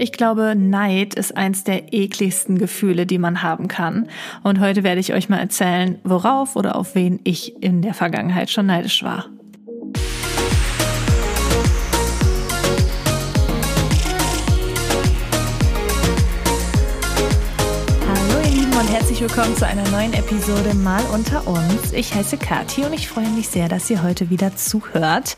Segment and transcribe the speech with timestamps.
[0.00, 4.08] Ich glaube, Neid ist eins der ekligsten Gefühle, die man haben kann.
[4.44, 8.48] Und heute werde ich euch mal erzählen, worauf oder auf wen ich in der Vergangenheit
[8.48, 9.26] schon neidisch war.
[18.06, 21.92] Hallo ihr Lieben und herzlich willkommen zu einer neuen Episode Mal unter uns.
[21.92, 25.36] Ich heiße Kathi und ich freue mich sehr, dass ihr heute wieder zuhört.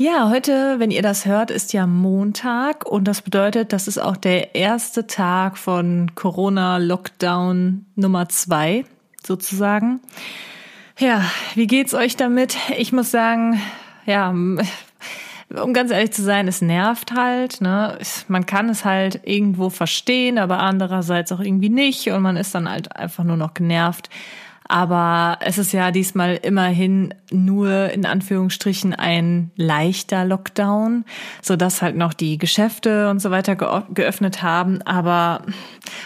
[0.00, 4.16] Ja, heute, wenn ihr das hört, ist ja Montag und das bedeutet, das ist auch
[4.16, 8.84] der erste Tag von Corona-Lockdown Nummer zwei
[9.26, 9.98] sozusagen.
[11.00, 11.24] Ja,
[11.56, 12.56] wie geht's euch damit?
[12.76, 13.60] Ich muss sagen,
[14.06, 17.60] ja, um ganz ehrlich zu sein, es nervt halt.
[17.60, 17.98] Ne?
[18.28, 22.70] Man kann es halt irgendwo verstehen, aber andererseits auch irgendwie nicht und man ist dann
[22.70, 24.10] halt einfach nur noch genervt.
[24.68, 31.06] Aber es ist ja diesmal immerhin nur in Anführungsstrichen ein leichter Lockdown,
[31.40, 34.82] so dass halt noch die Geschäfte und so weiter geöffnet haben.
[34.82, 35.42] Aber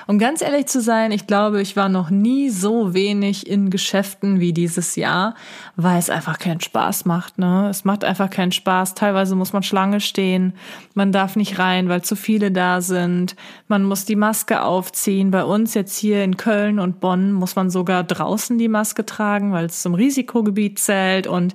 [0.06, 4.38] um ganz ehrlich zu sein, ich glaube, ich war noch nie so wenig in Geschäften
[4.38, 5.34] wie dieses Jahr,
[5.76, 7.38] weil es einfach keinen Spaß macht.
[7.38, 7.68] Ne?
[7.70, 8.94] Es macht einfach keinen Spaß.
[8.94, 10.54] Teilweise muss man Schlange stehen.
[10.94, 13.36] Man darf nicht rein, weil zu viele da sind.
[13.68, 15.30] Man muss die Maske aufziehen.
[15.30, 19.52] Bei uns jetzt hier in Köln und Bonn muss man sogar draußen die Maske tragen,
[19.52, 21.54] weil es zum Risikogebiet zählt und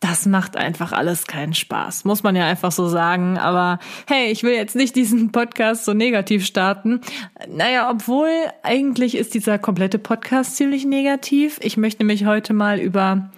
[0.00, 3.36] das macht einfach alles keinen Spaß, muss man ja einfach so sagen.
[3.36, 7.02] Aber hey, ich will jetzt nicht diesen Podcast so negativ starten.
[7.48, 8.30] Naja, obwohl
[8.62, 11.58] eigentlich ist dieser komplette Podcast ziemlich negativ.
[11.62, 13.30] Ich möchte nämlich heute mal über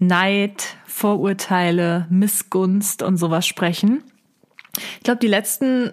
[0.00, 4.02] Neid, Vorurteile, Missgunst und sowas sprechen.
[4.96, 5.92] Ich glaube, die letzten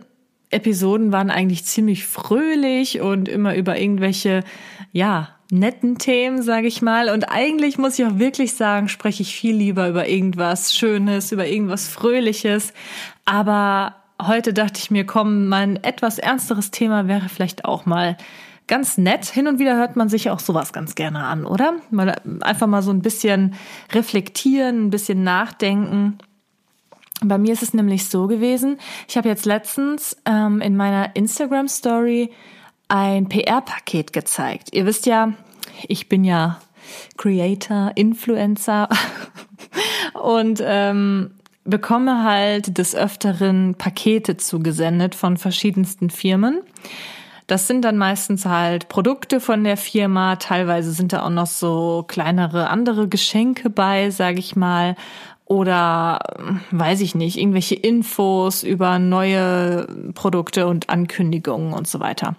[0.50, 4.44] Episoden waren eigentlich ziemlich fröhlich und immer über irgendwelche,
[4.92, 7.10] ja, netten Themen, sage ich mal.
[7.10, 11.48] Und eigentlich muss ich auch wirklich sagen, spreche ich viel lieber über irgendwas Schönes, über
[11.48, 12.74] irgendwas Fröhliches.
[13.26, 18.18] Aber heute dachte ich mir, komm, mein etwas ernsteres Thema wäre vielleicht auch mal
[18.68, 19.26] ganz nett.
[19.26, 21.74] Hin und wieder hört man sich auch sowas ganz gerne an, oder?
[21.92, 23.56] Mal einfach mal so ein bisschen
[23.94, 26.18] reflektieren, ein bisschen nachdenken.
[27.24, 28.78] Bei mir ist es nämlich so gewesen,
[29.08, 32.32] ich habe jetzt letztens ähm, in meiner Instagram Story
[32.88, 34.70] ein PR-Paket gezeigt.
[34.74, 35.34] Ihr wisst ja,
[35.88, 36.60] ich bin ja
[37.18, 38.90] Creator, Influencer
[40.14, 41.32] und ähm,
[41.64, 46.62] bekomme halt des Öfteren Pakete zugesendet von verschiedensten Firmen.
[47.48, 52.04] Das sind dann meistens halt Produkte von der Firma, teilweise sind da auch noch so
[52.08, 54.96] kleinere andere Geschenke bei, sage ich mal,
[55.46, 56.20] oder
[56.72, 62.36] weiß ich nicht, irgendwelche Infos über neue Produkte und Ankündigungen und so weiter.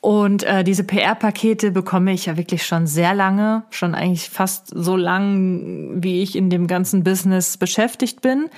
[0.00, 4.96] Und äh, diese PR-Pakete bekomme ich ja wirklich schon sehr lange, schon eigentlich fast so
[4.96, 8.48] lang, wie ich in dem ganzen Business beschäftigt bin.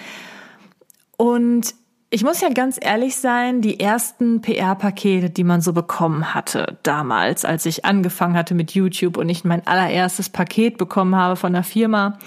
[1.17, 1.75] Und
[2.11, 7.45] ich muss ja ganz ehrlich sein, die ersten PR-Pakete, die man so bekommen hatte damals,
[7.45, 11.65] als ich angefangen hatte mit YouTube und ich mein allererstes Paket bekommen habe von der
[11.65, 12.19] Firma,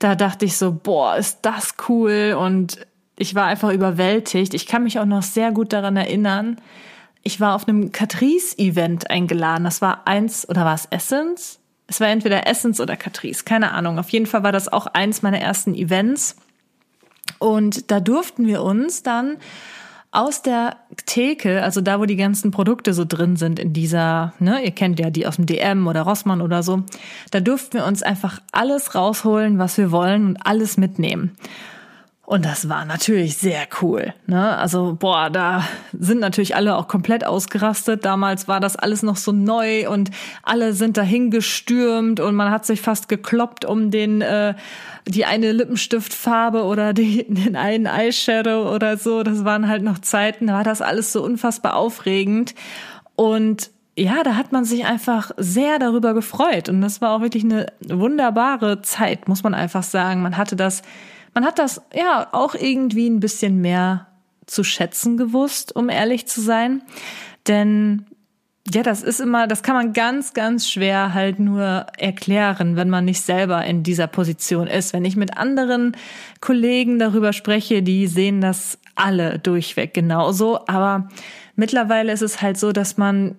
[0.00, 2.78] da dachte ich so, boah, ist das cool und
[3.16, 4.52] ich war einfach überwältigt.
[4.52, 6.56] Ich kann mich auch noch sehr gut daran erinnern,
[7.22, 9.64] ich war auf einem Catrice-Event eingeladen.
[9.64, 11.58] Das war eins, oder war es Essence?
[11.86, 13.98] Es war entweder Essence oder Catrice, keine Ahnung.
[13.98, 16.36] Auf jeden Fall war das auch eins meiner ersten Events.
[17.38, 19.38] Und da durften wir uns dann
[20.12, 20.76] aus der
[21.06, 24.98] Theke, also da, wo die ganzen Produkte so drin sind in dieser, ne, ihr kennt
[24.98, 26.82] ja die aus dem DM oder Rossmann oder so,
[27.30, 31.36] da durften wir uns einfach alles rausholen, was wir wollen und alles mitnehmen.
[32.30, 34.14] Und das war natürlich sehr cool.
[34.28, 34.56] Ne?
[34.56, 38.04] Also, boah, da sind natürlich alle auch komplett ausgerastet.
[38.04, 40.12] Damals war das alles noch so neu und
[40.44, 44.54] alle sind dahin gestürmt und man hat sich fast gekloppt um den äh,
[45.08, 49.24] die eine Lippenstiftfarbe oder die, den einen Eyeshadow oder so.
[49.24, 52.54] Das waren halt noch Zeiten, da war das alles so unfassbar aufregend.
[53.16, 56.68] Und ja, da hat man sich einfach sehr darüber gefreut.
[56.68, 60.22] Und das war auch wirklich eine wunderbare Zeit, muss man einfach sagen.
[60.22, 60.82] Man hatte das
[61.34, 64.06] man hat das ja auch irgendwie ein bisschen mehr
[64.46, 66.82] zu schätzen gewusst, um ehrlich zu sein.
[67.46, 68.06] Denn
[68.72, 73.04] ja, das ist immer, das kann man ganz, ganz schwer halt nur erklären, wenn man
[73.04, 74.92] nicht selber in dieser Position ist.
[74.92, 75.96] Wenn ich mit anderen
[76.40, 80.66] Kollegen darüber spreche, die sehen das alle durchweg genauso.
[80.66, 81.08] Aber
[81.56, 83.36] mittlerweile ist es halt so, dass man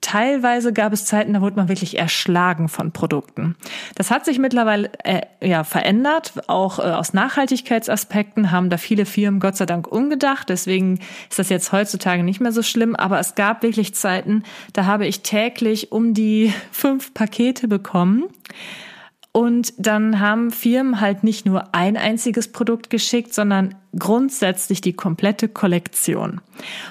[0.00, 3.56] teilweise gab es Zeiten, da wurde man wirklich erschlagen von Produkten.
[3.94, 6.32] Das hat sich mittlerweile äh, ja verändert.
[6.46, 10.48] Auch äh, aus Nachhaltigkeitsaspekten haben da viele Firmen Gott sei Dank umgedacht.
[10.48, 12.96] Deswegen ist das jetzt heutzutage nicht mehr so schlimm.
[12.96, 18.24] Aber es gab wirklich Zeiten, da habe ich täglich um die fünf Pakete bekommen.
[19.32, 25.48] Und dann haben Firmen halt nicht nur ein einziges Produkt geschickt, sondern grundsätzlich die komplette
[25.48, 26.40] Kollektion.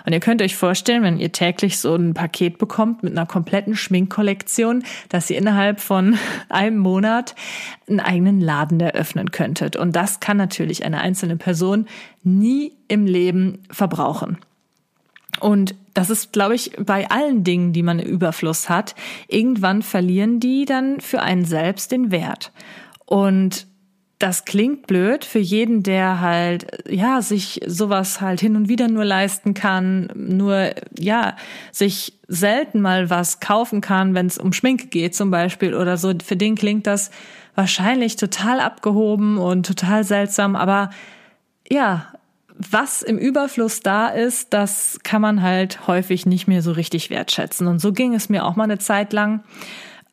[0.06, 3.76] Und ihr könnt euch vorstellen, wenn ihr täglich so ein Paket bekommt mit einer kompletten
[3.76, 6.18] Schminkkollektion, dass ihr innerhalb von
[6.50, 7.36] einem Monat
[7.90, 9.76] einen eigenen Laden eröffnen könntet.
[9.76, 11.88] Und das kann natürlich eine einzelne Person
[12.24, 14.38] nie im Leben verbrauchen.
[15.40, 18.96] Und das ist, glaube ich, bei allen Dingen, die man Überfluss hat.
[19.28, 22.52] Irgendwann verlieren die dann für einen selbst den Wert.
[23.06, 23.68] Und
[24.20, 29.06] das klingt blöd für jeden, der halt, ja, sich sowas halt hin und wieder nur
[29.06, 31.38] leisten kann, nur, ja,
[31.72, 36.14] sich selten mal was kaufen kann, wenn es um Schminke geht zum Beispiel oder so.
[36.24, 37.12] Für den klingt das
[37.56, 40.90] wahrscheinlich total abgehoben und total seltsam, aber
[41.72, 42.08] ja,
[42.60, 47.68] was im Überfluss da ist, das kann man halt häufig nicht mehr so richtig wertschätzen.
[47.68, 49.44] Und so ging es mir auch mal eine Zeit lang.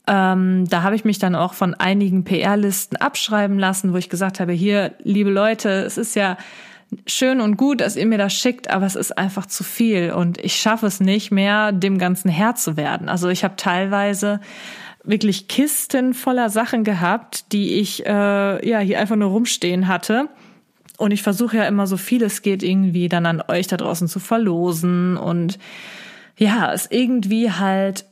[0.06, 4.38] Ähm, da habe ich mich dann auch von einigen PR-Listen abschreiben lassen, wo ich gesagt
[4.38, 6.36] habe, hier, liebe Leute, es ist ja
[7.08, 10.38] schön und gut, dass ihr mir das schickt, aber es ist einfach zu viel und
[10.38, 13.08] ich schaffe es nicht mehr, dem Ganzen Herr zu werden.
[13.08, 14.38] Also ich habe teilweise
[15.02, 20.28] wirklich Kisten voller Sachen gehabt, die ich äh, ja hier einfach nur rumstehen hatte
[20.96, 24.08] und ich versuche ja immer so viel es geht irgendwie dann an euch da draußen
[24.08, 25.58] zu verlosen und
[26.38, 28.04] ja, es irgendwie halt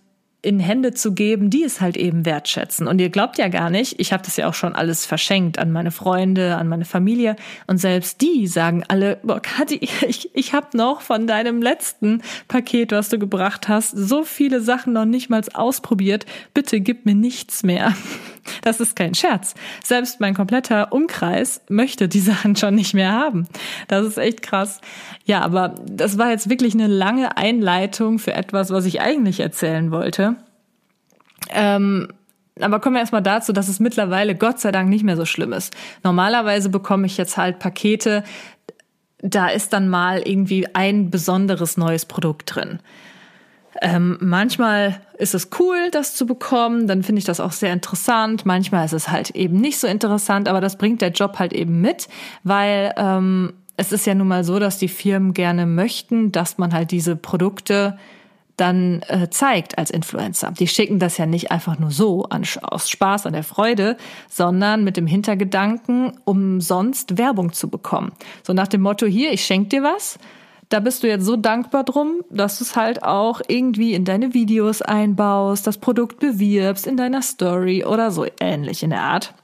[0.45, 2.87] in Hände zu geben, die es halt eben wertschätzen.
[2.87, 5.73] Und ihr glaubt ja gar nicht, ich habe das ja auch schon alles verschenkt an
[5.73, 7.37] meine Freunde, an meine Familie.
[7.67, 9.77] Und selbst die sagen alle, boah, Kathi,
[10.07, 14.93] ich, ich habe noch von deinem letzten Paket, was du gebracht hast, so viele Sachen
[14.93, 16.27] noch nicht mal ausprobiert.
[16.53, 17.95] Bitte gib mir nichts mehr.
[18.63, 19.55] Das ist kein Scherz.
[19.83, 23.47] Selbst mein kompletter Umkreis möchte die Sachen schon nicht mehr haben.
[23.89, 24.81] Das ist echt krass.
[25.25, 29.91] Ja, aber das war jetzt wirklich eine lange Einleitung für etwas, was ich eigentlich erzählen
[29.91, 30.37] wollte.
[31.51, 32.09] Ähm,
[32.61, 35.53] aber kommen wir erstmal dazu, dass es mittlerweile Gott sei Dank nicht mehr so schlimm
[35.53, 35.75] ist.
[36.03, 38.23] Normalerweise bekomme ich jetzt halt Pakete,
[39.19, 42.81] da ist dann mal irgendwie ein besonderes neues Produkt drin.
[43.83, 48.47] Ähm, manchmal ist es cool, das zu bekommen, dann finde ich das auch sehr interessant.
[48.47, 51.81] Manchmal ist es halt eben nicht so interessant, aber das bringt der Job halt eben
[51.81, 52.09] mit,
[52.43, 56.73] weil ähm, es ist ja nun mal so, dass die Firmen gerne möchten, dass man
[56.73, 57.99] halt diese Produkte
[58.57, 60.53] dann äh, zeigt als Influencer.
[60.53, 63.97] Die schicken das ja nicht einfach nur so an, aus Spaß an der Freude,
[64.31, 68.13] sondern mit dem Hintergedanken, umsonst Werbung zu bekommen.
[68.45, 70.19] So nach dem Motto, hier, ich schenke dir was,
[70.75, 74.35] da bist du jetzt so dankbar drum, dass du es halt auch irgendwie in deine
[74.35, 79.35] Videos einbaust, das Produkt bewirbst, in deiner Story oder so ähnlich in der Art.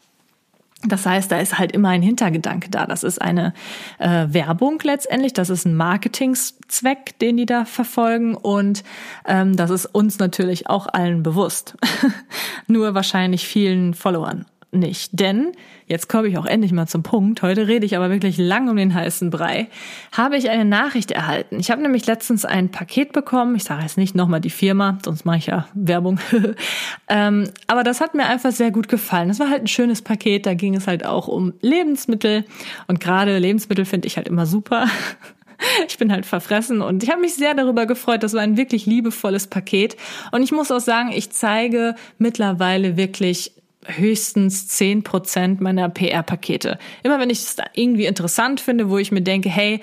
[0.82, 2.84] Das heißt, da ist halt immer ein Hintergedanke da.
[2.84, 3.54] Das ist eine
[4.00, 8.82] äh, Werbung letztendlich, das ist ein Marketingzweck, den die da verfolgen und
[9.24, 11.76] ähm, das ist uns natürlich auch allen bewusst.
[12.66, 15.18] Nur wahrscheinlich vielen Followern nicht.
[15.18, 15.52] Denn,
[15.86, 18.76] jetzt komme ich auch endlich mal zum Punkt, heute rede ich aber wirklich lang um
[18.76, 19.68] den heißen Brei,
[20.12, 21.58] habe ich eine Nachricht erhalten.
[21.58, 25.24] Ich habe nämlich letztens ein Paket bekommen, ich sage jetzt nicht nochmal die Firma, sonst
[25.24, 26.18] mache ich ja Werbung.
[27.08, 29.28] ähm, aber das hat mir einfach sehr gut gefallen.
[29.28, 32.44] Das war halt ein schönes Paket, da ging es halt auch um Lebensmittel
[32.86, 34.86] und gerade Lebensmittel finde ich halt immer super.
[35.88, 38.22] ich bin halt verfressen und ich habe mich sehr darüber gefreut.
[38.22, 39.96] Das war ein wirklich liebevolles Paket.
[40.32, 43.52] Und ich muss auch sagen, ich zeige mittlerweile wirklich
[43.86, 46.78] höchstens zehn Prozent meiner PR-Pakete.
[47.02, 49.80] Immer wenn ich es irgendwie interessant finde, wo ich mir denke, hey,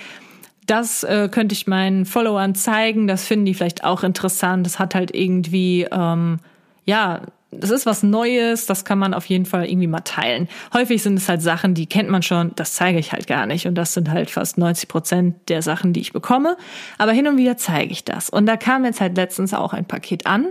[0.68, 4.66] das äh, könnte ich meinen Followern zeigen, das finden die vielleicht auch interessant.
[4.66, 6.40] Das hat halt irgendwie, ähm,
[6.86, 10.50] ja, das ist was Neues, das kann man auf jeden Fall irgendwie mal teilen.
[10.74, 13.66] Häufig sind es halt Sachen, die kennt man schon, das zeige ich halt gar nicht.
[13.66, 16.58] Und das sind halt fast 90 Prozent der Sachen, die ich bekomme.
[16.98, 18.30] Aber hin und wieder zeige ich das.
[18.30, 20.48] Und da kam jetzt halt letztens auch ein Paket an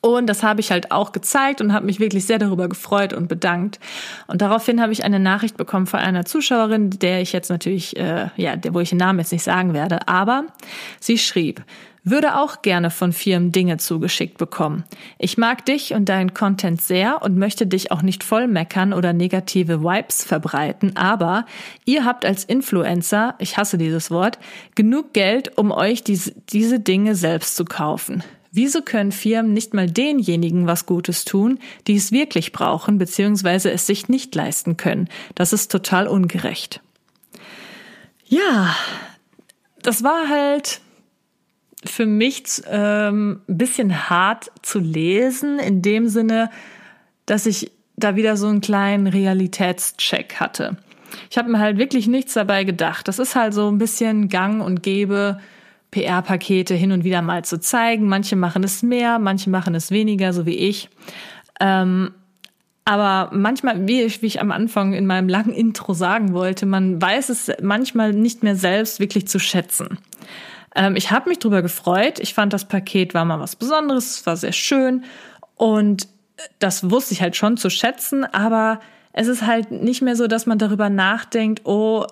[0.00, 3.28] und das habe ich halt auch gezeigt und habe mich wirklich sehr darüber gefreut und
[3.28, 3.78] bedankt.
[4.26, 8.28] Und daraufhin habe ich eine Nachricht bekommen von einer Zuschauerin, der ich jetzt natürlich, äh,
[8.36, 10.44] ja, wo ich den Namen jetzt nicht sagen werde, aber
[11.00, 11.64] sie schrieb,
[12.04, 14.84] würde auch gerne von Firmen Dinge zugeschickt bekommen.
[15.18, 19.14] Ich mag dich und deinen Content sehr und möchte dich auch nicht voll meckern oder
[19.14, 21.46] negative Vibes verbreiten, aber
[21.86, 24.38] ihr habt als Influencer, ich hasse dieses Wort,
[24.74, 28.22] genug Geld, um euch diese, diese Dinge selbst zu kaufen.
[28.56, 31.58] Wieso können Firmen nicht mal denjenigen was Gutes tun,
[31.88, 33.70] die es wirklich brauchen bzw.
[33.70, 35.08] es sich nicht leisten können?
[35.34, 36.80] Das ist total ungerecht.
[38.26, 38.76] Ja,
[39.82, 40.80] das war halt
[41.84, 46.48] für mich ähm, ein bisschen hart zu lesen, in dem Sinne,
[47.26, 50.76] dass ich da wieder so einen kleinen Realitätscheck hatte.
[51.28, 53.08] Ich habe mir halt wirklich nichts dabei gedacht.
[53.08, 55.40] Das ist halt so ein bisschen Gang und Gäbe
[55.94, 58.08] PR-Pakete hin und wieder mal zu zeigen.
[58.08, 60.88] Manche machen es mehr, manche machen es weniger, so wie ich.
[61.60, 62.12] Ähm,
[62.84, 67.00] Aber manchmal, wie ich, wie ich am Anfang in meinem langen Intro sagen wollte, man
[67.00, 69.98] weiß es manchmal nicht mehr selbst wirklich zu schätzen.
[70.74, 72.18] Ähm, ich habe mich drüber gefreut.
[72.18, 75.04] Ich fand, das Paket war mal was Besonderes, es war sehr schön
[75.56, 76.08] und
[76.58, 78.80] das wusste ich halt schon zu schätzen, aber
[79.12, 82.06] es ist halt nicht mehr so, dass man darüber nachdenkt, oh,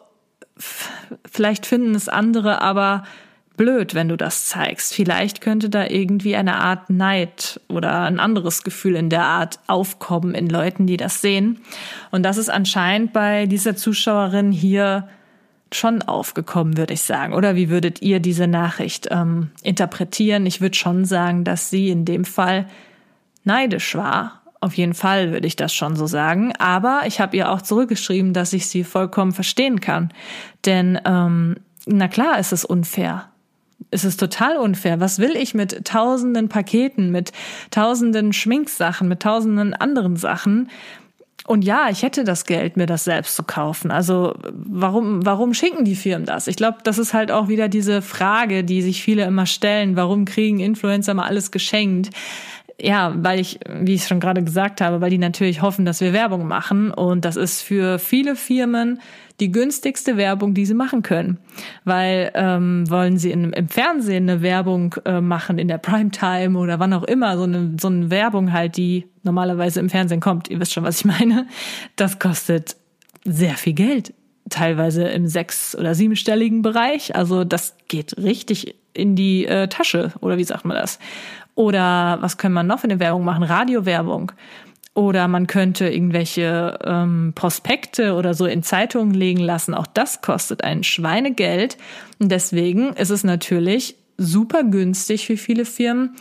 [1.29, 3.03] vielleicht finden es andere, aber
[3.63, 4.93] blöd, wenn du das zeigst.
[4.93, 10.35] Vielleicht könnte da irgendwie eine Art Neid oder ein anderes Gefühl in der Art aufkommen
[10.35, 11.61] in Leuten, die das sehen.
[12.11, 15.09] Und das ist anscheinend bei dieser Zuschauerin hier
[15.71, 17.35] schon aufgekommen, würde ich sagen.
[17.35, 20.45] Oder wie würdet ihr diese Nachricht ähm, interpretieren?
[20.45, 22.67] Ich würde schon sagen, dass sie in dem Fall
[23.45, 24.43] neidisch war.
[24.61, 26.53] Auf jeden Fall würde ich das schon so sagen.
[26.59, 30.13] Aber ich habe ihr auch zurückgeschrieben, dass ich sie vollkommen verstehen kann.
[30.67, 33.32] Denn ähm, na klar ist es unfair.
[33.91, 35.01] Es ist total unfair.
[35.01, 37.33] Was will ich mit tausenden Paketen, mit
[37.71, 40.69] tausenden Schminksachen, mit tausenden anderen Sachen?
[41.47, 43.91] Und ja, ich hätte das Geld, mir das selbst zu kaufen.
[43.91, 46.47] Also warum, warum schicken die Firmen das?
[46.47, 49.97] Ich glaube, das ist halt auch wieder diese Frage, die sich viele immer stellen.
[49.97, 52.11] Warum kriegen Influencer mal alles geschenkt?
[52.81, 56.13] Ja, weil ich, wie ich schon gerade gesagt habe, weil die natürlich hoffen, dass wir
[56.13, 56.93] Werbung machen.
[56.93, 59.01] Und das ist für viele Firmen
[59.43, 61.39] die günstigste Werbung, die sie machen können.
[61.85, 66.79] Weil ähm, wollen sie in, im Fernsehen eine Werbung äh, machen, in der Primetime oder
[66.79, 70.61] wann auch immer, so eine, so eine Werbung halt, die normalerweise im Fernsehen kommt, ihr
[70.61, 71.49] wisst schon, was ich meine,
[71.97, 72.77] das kostet
[73.25, 74.15] sehr viel Geld.
[74.49, 77.17] Teilweise im sechs- oder siebenstelligen Bereich.
[77.17, 81.01] Also das geht richtig in die äh, Tasche, oder wie sagt man das?
[81.57, 83.43] Oder was können man noch für eine Werbung machen?
[83.43, 84.33] Radiowerbung.
[84.95, 89.73] Oder man könnte irgendwelche ähm, Prospekte oder so in Zeitungen legen lassen.
[89.73, 91.79] Auch das kostet ein Schweinegeld.
[92.19, 96.17] Und deswegen ist es natürlich super günstig für viele Firmen,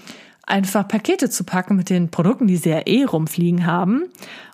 [0.48, 4.04] einfach Pakete zu packen mit den Produkten, die sie ja eh rumfliegen haben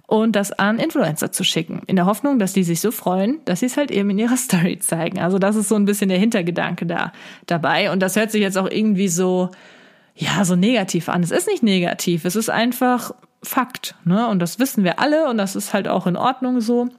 [0.07, 3.59] und das an Influencer zu schicken, in der Hoffnung, dass die sich so freuen, dass
[3.59, 5.19] sie es halt eben in ihrer Story zeigen.
[5.19, 7.11] Also das ist so ein bisschen der Hintergedanke da
[7.45, 9.51] dabei und das hört sich jetzt auch irgendwie so
[10.19, 11.21] ja, so negativ an.
[11.21, 13.11] Es ist nicht negativ, es ist einfach
[13.43, 14.27] Fakt, ne?
[14.27, 16.89] Und das wissen wir alle und das ist halt auch in Ordnung so.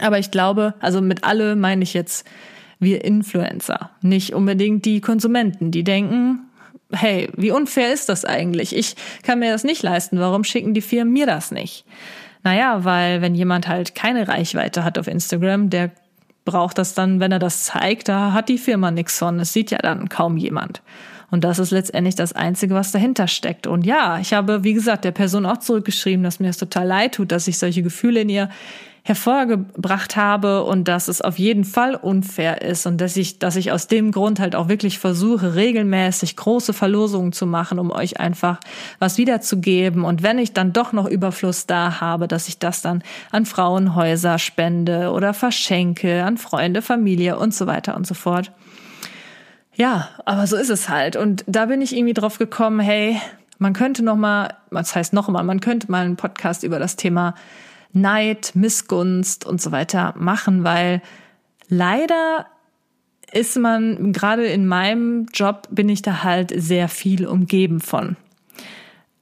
[0.00, 2.26] Aber ich glaube, also mit alle meine ich jetzt
[2.78, 6.50] wir Influencer, nicht unbedingt die Konsumenten, die denken,
[6.92, 8.74] hey, wie unfair ist das eigentlich?
[8.74, 11.84] Ich kann mir das nicht leisten, warum schicken die Firmen mir das nicht?
[12.42, 15.90] Naja, weil wenn jemand halt keine Reichweite hat auf Instagram, der
[16.46, 19.38] braucht das dann, wenn er das zeigt, da hat die Firma nichts von.
[19.40, 20.82] Es sieht ja dann kaum jemand.
[21.30, 23.66] Und das ist letztendlich das Einzige, was dahinter steckt.
[23.66, 27.14] Und ja, ich habe, wie gesagt, der Person auch zurückgeschrieben, dass mir es total leid
[27.14, 28.48] tut, dass ich solche Gefühle in ihr
[29.02, 33.72] hervorgebracht habe und dass es auf jeden Fall unfair ist und dass ich, dass ich
[33.72, 38.60] aus dem Grund halt auch wirklich versuche, regelmäßig große Verlosungen zu machen, um euch einfach
[38.98, 40.04] was wiederzugeben.
[40.04, 44.38] Und wenn ich dann doch noch Überfluss da habe, dass ich das dann an Frauenhäuser
[44.38, 48.52] spende oder verschenke, an Freunde, Familie und so weiter und so fort.
[49.74, 51.16] Ja, aber so ist es halt.
[51.16, 53.20] Und da bin ich irgendwie drauf gekommen, hey,
[53.58, 56.96] man könnte noch mal, was heißt noch mal, man könnte mal einen Podcast über das
[56.96, 57.34] Thema
[57.92, 61.02] Neid, Missgunst und so weiter machen, weil
[61.68, 62.46] leider
[63.32, 68.16] ist man, gerade in meinem Job bin ich da halt sehr viel umgeben von.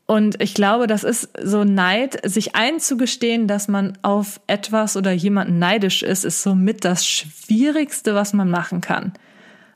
[0.07, 5.59] Und ich glaube, das ist so Neid, sich einzugestehen, dass man auf etwas oder jemanden
[5.59, 9.12] neidisch ist, ist somit das Schwierigste, was man machen kann.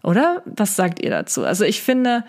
[0.02, 0.42] Oder?
[0.44, 1.44] Was sagt ihr dazu?
[1.44, 2.24] Also ich finde,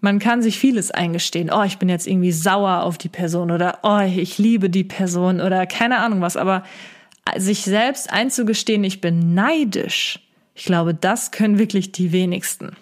[0.00, 1.50] man kann sich vieles eingestehen.
[1.52, 5.40] Oh, ich bin jetzt irgendwie sauer auf die Person oder oh, ich liebe die Person
[5.40, 6.36] oder keine Ahnung was.
[6.36, 6.64] Aber
[7.36, 10.18] sich selbst einzugestehen, ich bin neidisch,
[10.54, 12.76] ich glaube, das können wirklich die wenigsten.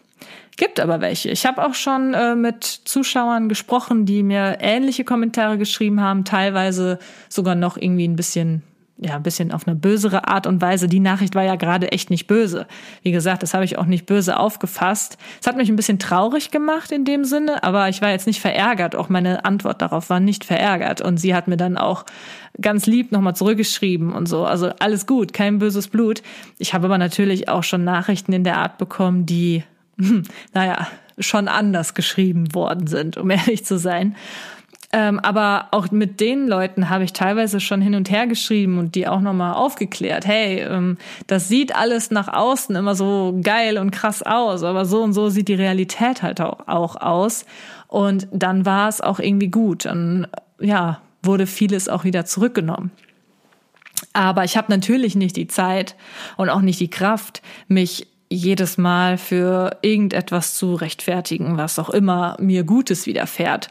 [0.56, 1.30] Gibt aber welche.
[1.30, 6.99] Ich habe auch schon äh, mit Zuschauern gesprochen, die mir ähnliche Kommentare geschrieben haben, teilweise
[7.28, 8.62] sogar noch irgendwie ein bisschen
[9.02, 10.87] ja, ein bisschen auf eine bösere Art und Weise.
[10.87, 12.66] Die Nachricht war ja gerade echt nicht böse.
[13.02, 15.16] Wie gesagt, das habe ich auch nicht böse aufgefasst.
[15.40, 18.40] Es hat mich ein bisschen traurig gemacht in dem Sinne, aber ich war jetzt nicht
[18.40, 18.95] verärgert.
[18.95, 21.00] Auch meine Antwort darauf war nicht verärgert.
[21.00, 22.04] Und sie hat mir dann auch
[22.61, 24.45] ganz lieb nochmal zurückgeschrieben und so.
[24.45, 26.23] Also alles gut, kein böses Blut.
[26.59, 29.64] Ich habe aber natürlich auch schon Nachrichten in der Art bekommen, die,
[30.52, 30.87] naja,
[31.19, 34.14] schon anders geschrieben worden sind, um ehrlich zu sein.
[34.92, 38.97] Ähm, aber auch mit den Leuten habe ich teilweise schon hin und her geschrieben und
[38.97, 40.26] die auch nochmal aufgeklärt.
[40.26, 45.02] Hey, ähm, das sieht alles nach außen immer so geil und krass aus, aber so
[45.02, 47.47] und so sieht die Realität halt auch, auch aus.
[47.87, 49.85] Und dann war es auch irgendwie gut.
[49.85, 50.26] Dann,
[50.59, 52.90] ja, wurde vieles auch wieder zurückgenommen.
[54.12, 55.94] Aber ich habe natürlich nicht die Zeit
[56.37, 62.37] und auch nicht die Kraft, mich jedes Mal für irgendetwas zu rechtfertigen, was auch immer
[62.40, 63.70] mir Gutes widerfährt.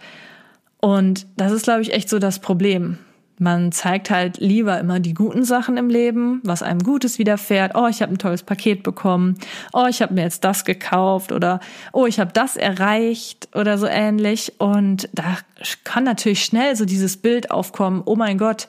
[0.82, 2.98] Und das ist, glaube ich, echt so das Problem.
[3.42, 7.72] Man zeigt halt lieber immer die guten Sachen im Leben, was einem Gutes widerfährt.
[7.74, 9.36] Oh, ich habe ein tolles Paket bekommen.
[9.72, 11.62] Oh, ich habe mir jetzt das gekauft oder
[11.94, 14.54] oh, ich habe das erreicht oder so ähnlich.
[14.58, 15.38] Und da
[15.86, 18.02] kann natürlich schnell so dieses Bild aufkommen.
[18.06, 18.68] Oh mein Gott,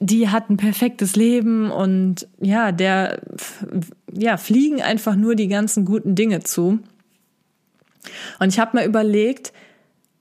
[0.00, 3.20] die hat ein perfektes Leben und ja, der
[4.12, 6.80] ja fliegen einfach nur die ganzen guten Dinge zu.
[8.40, 9.52] Und ich habe mir überlegt,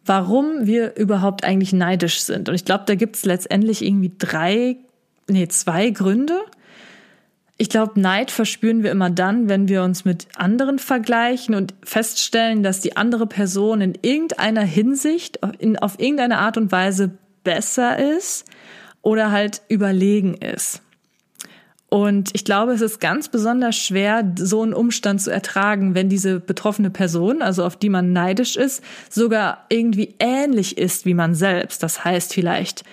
[0.05, 2.47] warum wir überhaupt eigentlich neidisch sind.
[2.47, 4.77] Und ich glaube, da gibt es letztendlich irgendwie drei,
[5.27, 6.39] nee, zwei Gründe.
[7.57, 12.63] Ich glaube, Neid verspüren wir immer dann, wenn wir uns mit anderen vergleichen und feststellen,
[12.63, 17.11] dass die andere Person in irgendeiner Hinsicht, in, auf irgendeine Art und Weise
[17.43, 18.45] besser ist
[19.01, 20.81] oder halt überlegen ist.
[21.89, 26.39] Und ich glaube, es ist ganz besonders schwer, so einen Umstand zu ertragen, wenn diese
[26.39, 31.83] betroffene Person, also auf die man neidisch ist, sogar irgendwie ähnlich ist wie man selbst.
[31.83, 32.83] Das heißt vielleicht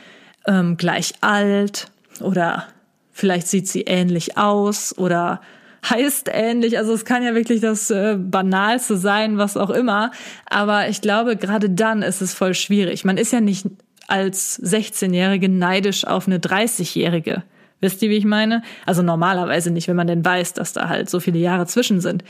[0.46, 2.66] ähm, gleich alt oder
[3.12, 5.40] vielleicht sieht sie ähnlich aus oder
[5.88, 6.78] heißt ähnlich.
[6.78, 10.12] Also es kann ja wirklich das äh, Banalste sein, was auch immer.
[10.46, 13.04] Aber ich glaube, gerade dann ist es voll schwierig.
[13.04, 13.66] Man ist ja nicht
[14.06, 17.42] als 16-Jährige neidisch auf eine 30-Jährige.
[17.82, 18.62] Wisst ihr, wie ich meine?
[18.86, 22.24] Also normalerweise nicht, wenn man denn weiß, dass da halt so viele Jahre zwischen sind.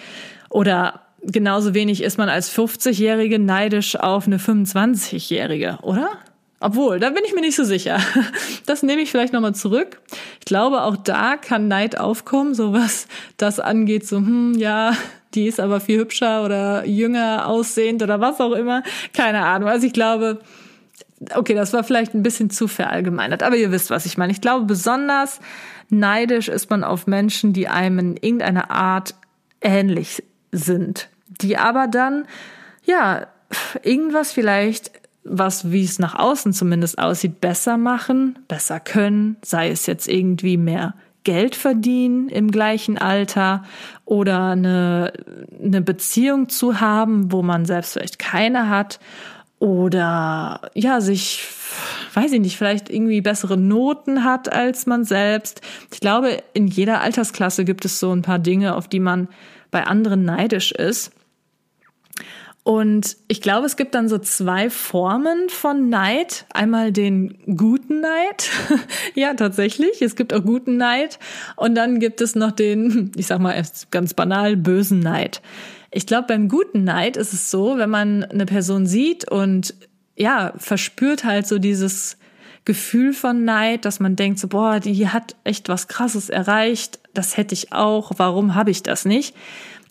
[0.48, 6.08] Oder genauso wenig ist man als 50-Jährige neidisch auf eine 25-Jährige, oder?
[6.58, 7.98] Obwohl, da bin ich mir nicht so sicher.
[8.64, 10.00] Das nehme ich vielleicht nochmal zurück.
[10.38, 14.96] Ich glaube, auch da kann Neid aufkommen, so was das angeht, so, hm, ja,
[15.34, 18.84] die ist aber viel hübscher oder jünger aussehend oder was auch immer.
[19.12, 19.68] Keine Ahnung.
[19.68, 20.40] Also ich glaube,
[21.34, 24.32] okay, das war vielleicht ein bisschen zu verallgemeinert, aber ihr wisst, was ich meine.
[24.32, 25.40] Ich glaube, besonders
[25.88, 29.14] neidisch ist man auf Menschen, die einem in irgendeiner Art
[29.60, 32.26] ähnlich sind, die aber dann,
[32.84, 33.26] ja,
[33.82, 34.90] irgendwas vielleicht,
[35.24, 40.56] was, wie es nach außen zumindest aussieht, besser machen, besser können, sei es jetzt irgendwie
[40.56, 43.62] mehr Geld verdienen im gleichen Alter
[44.04, 45.12] oder eine,
[45.62, 48.98] eine Beziehung zu haben, wo man selbst vielleicht keine hat
[49.62, 51.46] oder ja, sich,
[52.14, 55.60] weiß ich nicht, vielleicht irgendwie bessere Noten hat als man selbst.
[55.92, 59.28] Ich glaube, in jeder Altersklasse gibt es so ein paar Dinge, auf die man
[59.70, 61.12] bei anderen neidisch ist.
[62.64, 66.44] Und ich glaube, es gibt dann so zwei Formen von Neid.
[66.52, 68.50] Einmal den guten Neid.
[69.14, 70.02] ja, tatsächlich.
[70.02, 71.20] Es gibt auch guten Neid.
[71.54, 75.40] Und dann gibt es noch den, ich sag mal ganz banal, bösen Neid.
[75.92, 79.74] Ich glaube, beim guten Neid ist es so, wenn man eine Person sieht und
[80.16, 82.16] ja, verspürt halt so dieses
[82.64, 87.36] Gefühl von Neid, dass man denkt so, boah, die hat echt was Krasses erreicht, das
[87.36, 89.34] hätte ich auch, warum habe ich das nicht?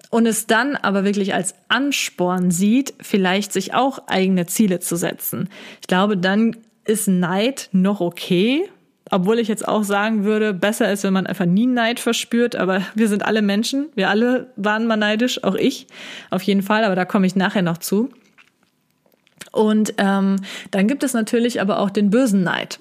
[0.10, 5.50] Und es dann aber wirklich als Ansporn sieht, vielleicht sich auch eigene Ziele zu setzen.
[5.82, 8.68] Ich glaube, dann ist Neid noch okay,
[9.12, 12.56] obwohl ich jetzt auch sagen würde, besser ist, wenn man einfach nie Neid verspürt.
[12.56, 13.90] Aber wir sind alle Menschen.
[13.94, 15.88] Wir alle waren mal neidisch, auch ich
[16.30, 16.86] auf jeden Fall.
[16.86, 18.10] Aber da komme ich nachher noch zu.
[19.52, 20.38] Und ähm,
[20.72, 22.80] dann gibt es natürlich aber auch den bösen Neid.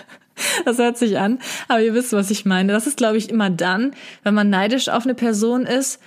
[0.64, 2.72] das hört sich an, aber ihr wisst, was ich meine.
[2.72, 6.00] Das ist, glaube ich, immer dann, wenn man neidisch auf eine Person ist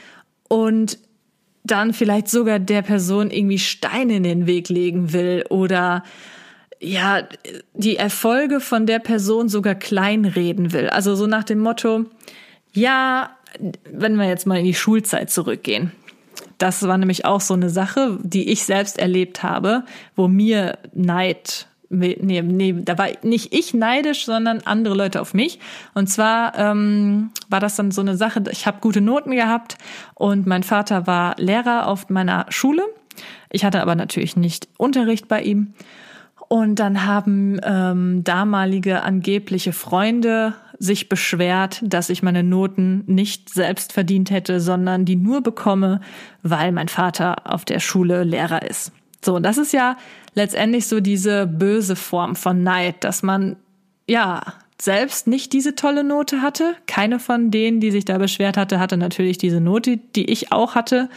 [0.47, 0.97] und
[1.65, 6.03] dann vielleicht sogar der Person irgendwie Steine in den Weg legen will oder
[6.79, 7.23] ja,
[7.73, 10.89] die Erfolge von der Person sogar kleinreden will.
[10.89, 12.05] Also so nach dem Motto,
[12.73, 13.31] ja,
[13.91, 15.91] wenn wir jetzt mal in die Schulzeit zurückgehen.
[16.57, 19.83] Das war nämlich auch so eine Sache, die ich selbst erlebt habe,
[20.15, 25.59] wo mir Neid Nee, nee, da war nicht ich neidisch, sondern andere Leute auf mich.
[25.95, 29.75] Und zwar ähm, war das dann so eine Sache, ich habe gute Noten gehabt
[30.13, 32.83] und mein Vater war Lehrer auf meiner Schule.
[33.49, 35.73] Ich hatte aber natürlich nicht Unterricht bei ihm.
[36.49, 43.93] Und dann haben ähm, damalige angebliche Freunde sich beschwert, dass ich meine Noten nicht selbst
[43.93, 46.01] verdient hätte, sondern die nur bekomme,
[46.41, 48.91] weil mein Vater auf der Schule Lehrer ist.
[49.23, 49.95] So, und das ist ja
[50.33, 53.57] letztendlich so diese böse Form von Neid, dass man
[54.07, 54.41] ja
[54.81, 56.73] selbst nicht diese tolle Note hatte.
[56.87, 60.73] Keine von denen, die sich da beschwert hatte, hatte natürlich diese Note, die ich auch
[60.73, 61.09] hatte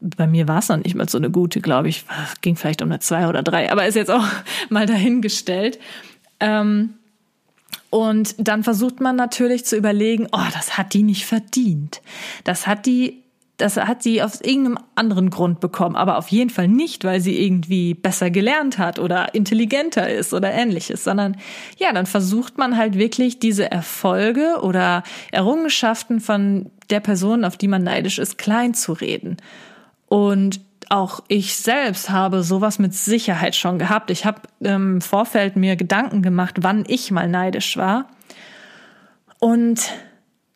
[0.00, 2.04] bei mir war es noch nicht mal so eine gute, glaube ich.
[2.40, 4.26] Ging vielleicht um eine zwei oder drei, aber ist jetzt auch
[4.68, 5.78] mal dahingestellt.
[6.40, 6.94] Ähm,
[7.90, 12.02] und dann versucht man natürlich zu überlegen, oh, das hat die nicht verdient.
[12.44, 13.22] Das hat die,
[13.56, 17.42] das hat sie aus irgendeinem anderen Grund bekommen, aber auf jeden Fall nicht, weil sie
[17.42, 21.36] irgendwie besser gelernt hat oder intelligenter ist oder ähnliches, sondern
[21.78, 27.68] ja, dann versucht man halt wirklich diese Erfolge oder Errungenschaften von der Person, auf die
[27.68, 29.38] man neidisch ist, klein zu reden.
[30.08, 34.10] Und auch ich selbst habe sowas mit Sicherheit schon gehabt.
[34.10, 38.08] Ich habe im Vorfeld mir Gedanken gemacht, wann ich mal neidisch war.
[39.38, 39.92] Und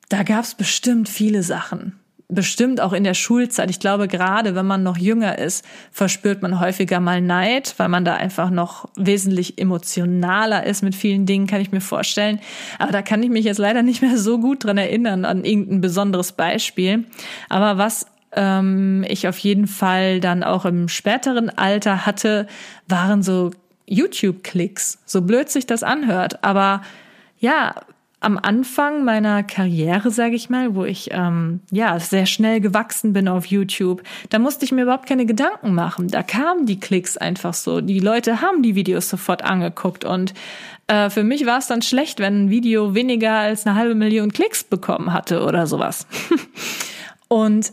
[0.09, 1.99] da gab es bestimmt viele Sachen
[2.35, 3.71] bestimmt auch in der Schulzeit.
[3.71, 8.05] Ich glaube, gerade wenn man noch jünger ist, verspürt man häufiger mal Neid, weil man
[8.05, 12.41] da einfach noch wesentlich emotionaler ist mit vielen Dingen, kann ich mir vorstellen.
[12.79, 15.81] Aber da kann ich mich jetzt leider nicht mehr so gut dran erinnern an irgendein
[15.81, 17.05] besonderes Beispiel.
[17.49, 22.47] Aber was ähm, ich auf jeden Fall dann auch im späteren Alter hatte,
[22.89, 23.51] waren so
[23.87, 24.99] YouTube-Klicks.
[25.05, 26.43] So blöd sich das anhört.
[26.45, 26.83] Aber
[27.39, 27.75] ja,
[28.23, 33.27] am Anfang meiner Karriere, sage ich mal, wo ich ähm, ja sehr schnell gewachsen bin
[33.27, 36.09] auf YouTube, da musste ich mir überhaupt keine Gedanken machen.
[36.09, 37.81] Da kamen die Klicks einfach so.
[37.81, 40.35] Die Leute haben die Videos sofort angeguckt und
[40.87, 44.33] äh, für mich war es dann schlecht, wenn ein Video weniger als eine halbe Million
[44.33, 46.07] Klicks bekommen hatte oder sowas.
[47.29, 47.73] und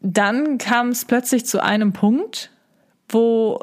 [0.00, 2.50] dann kam es plötzlich zu einem Punkt,
[3.08, 3.60] wo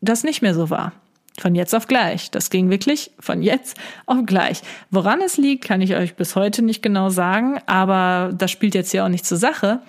[0.00, 0.92] das nicht mehr so war.
[1.38, 2.30] Von jetzt auf gleich.
[2.30, 4.62] Das ging wirklich von jetzt auf gleich.
[4.90, 8.92] Woran es liegt, kann ich euch bis heute nicht genau sagen, aber das spielt jetzt
[8.94, 9.80] ja auch nicht zur Sache.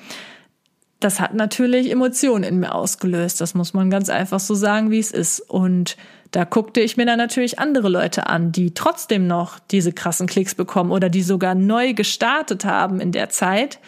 [1.00, 3.39] Das hat natürlich Emotionen in mir ausgelöst.
[3.39, 5.39] Das muss man ganz einfach so sagen, wie es ist.
[5.39, 5.95] Und
[6.32, 10.56] da guckte ich mir dann natürlich andere Leute an, die trotzdem noch diese krassen Klicks
[10.56, 13.80] bekommen oder die sogar neu gestartet haben in der Zeit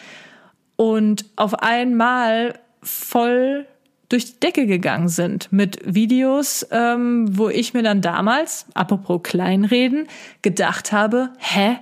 [0.80, 3.66] und auf einmal voll
[4.08, 10.08] durch die Decke gegangen sind mit Videos, ähm, wo ich mir dann damals, apropos Kleinreden,
[10.40, 11.76] gedacht habe, hä,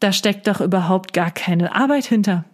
[0.00, 2.46] da steckt doch überhaupt gar keine Arbeit hinter.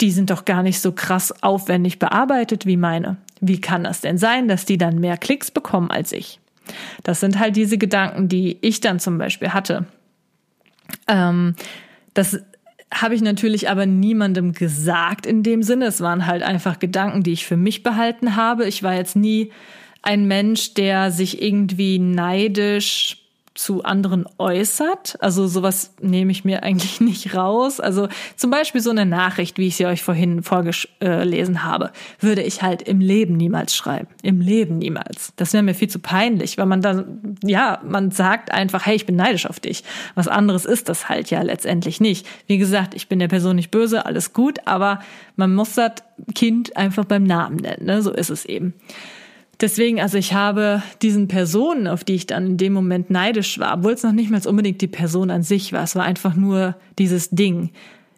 [0.00, 3.18] Die sind doch gar nicht so krass aufwendig bearbeitet wie meine.
[3.42, 6.40] Wie kann das denn sein, dass die dann mehr Klicks bekommen als ich?
[7.02, 9.84] Das sind halt diese Gedanken, die ich dann zum Beispiel hatte.
[11.06, 11.56] Ähm,
[12.14, 12.40] das
[12.92, 15.86] habe ich natürlich aber niemandem gesagt in dem Sinne.
[15.86, 18.66] Es waren halt einfach Gedanken, die ich für mich behalten habe.
[18.66, 19.52] Ich war jetzt nie
[20.02, 23.27] ein Mensch, der sich irgendwie neidisch
[23.58, 25.16] zu anderen äußert.
[25.18, 27.80] Also sowas nehme ich mir eigentlich nicht raus.
[27.80, 31.90] Also zum Beispiel so eine Nachricht, wie ich sie euch vorhin vorgelesen habe,
[32.20, 34.06] würde ich halt im Leben niemals schreiben.
[34.22, 35.32] Im Leben niemals.
[35.36, 37.04] Das wäre mir viel zu peinlich, weil man da,
[37.42, 39.82] ja, man sagt einfach, hey, ich bin neidisch auf dich.
[40.14, 42.26] Was anderes ist das halt ja letztendlich nicht.
[42.46, 45.00] Wie gesagt, ich bin der Person nicht böse, alles gut, aber
[45.34, 45.94] man muss das
[46.34, 47.86] Kind einfach beim Namen nennen.
[47.86, 48.02] Ne?
[48.02, 48.74] So ist es eben.
[49.60, 53.78] Deswegen, also ich habe diesen Personen, auf die ich dann in dem Moment neidisch war,
[53.78, 56.76] obwohl es noch nicht mal unbedingt die Person an sich war, es war einfach nur
[56.98, 57.70] dieses Ding.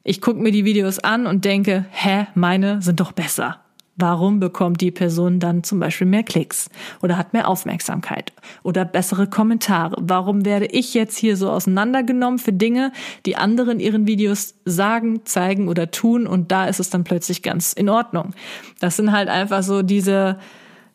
[0.04, 3.60] Ich gucke mir die Videos an und denke, hä, meine sind doch besser.
[3.96, 6.70] Warum bekommt die Person dann zum Beispiel mehr Klicks
[7.02, 9.94] oder hat mehr Aufmerksamkeit oder bessere Kommentare?
[10.00, 12.92] Warum werde ich jetzt hier so auseinandergenommen für Dinge,
[13.26, 17.42] die andere in ihren Videos sagen, zeigen oder tun und da ist es dann plötzlich
[17.42, 18.32] ganz in Ordnung?
[18.78, 20.38] Das sind halt einfach so diese,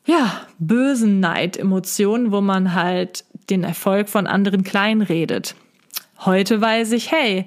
[0.06, 5.56] ja, bösen Neidemotionen, wo man halt den Erfolg von anderen kleinredet.
[6.20, 7.46] Heute weiß ich, hey,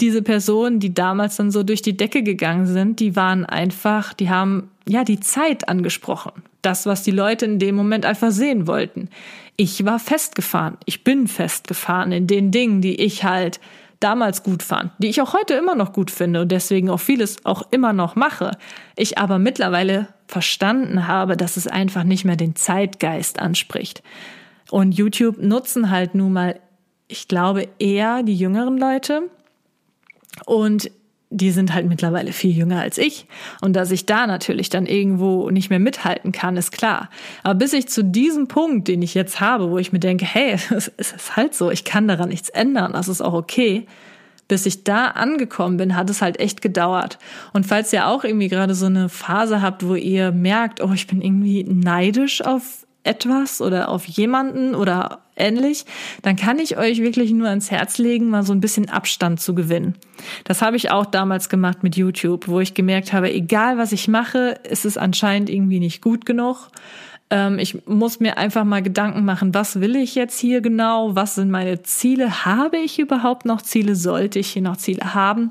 [0.00, 4.30] diese Personen, die damals dann so durch die Decke gegangen sind, die waren einfach, die
[4.30, 6.32] haben ja die Zeit angesprochen.
[6.62, 9.08] Das, was die Leute in dem Moment einfach sehen wollten.
[9.56, 10.78] Ich war festgefahren.
[10.86, 13.60] Ich bin festgefahren in den Dingen, die ich halt
[14.00, 17.44] damals gut fand, die ich auch heute immer noch gut finde und deswegen auch vieles
[17.44, 18.52] auch immer noch mache.
[18.96, 24.02] Ich aber mittlerweile verstanden habe, dass es einfach nicht mehr den Zeitgeist anspricht.
[24.70, 26.60] Und YouTube nutzen halt nun mal,
[27.08, 29.22] ich glaube, eher die jüngeren Leute.
[30.46, 30.90] Und
[31.30, 33.26] die sind halt mittlerweile viel jünger als ich.
[33.60, 37.08] Und dass ich da natürlich dann irgendwo nicht mehr mithalten kann, ist klar.
[37.42, 40.54] Aber bis ich zu diesem Punkt, den ich jetzt habe, wo ich mir denke, hey,
[40.70, 43.86] es ist halt so, ich kann daran nichts ändern, das ist auch okay,
[44.50, 47.18] bis ich da angekommen bin, hat es halt echt gedauert.
[47.52, 51.06] Und falls ihr auch irgendwie gerade so eine Phase habt, wo ihr merkt, oh, ich
[51.06, 55.86] bin irgendwie neidisch auf etwas oder auf jemanden oder ähnlich,
[56.22, 59.54] dann kann ich euch wirklich nur ans Herz legen, mal so ein bisschen Abstand zu
[59.54, 59.94] gewinnen.
[60.42, 64.08] Das habe ich auch damals gemacht mit YouTube, wo ich gemerkt habe, egal was ich
[64.08, 66.70] mache, ist es anscheinend irgendwie nicht gut genug.
[67.30, 71.14] Ähm, ich muss mir einfach mal Gedanken machen, was will ich jetzt hier genau?
[71.14, 72.44] Was sind meine Ziele?
[72.44, 73.94] Habe ich überhaupt noch Ziele?
[73.94, 75.50] Sollte ich hier noch Ziele haben?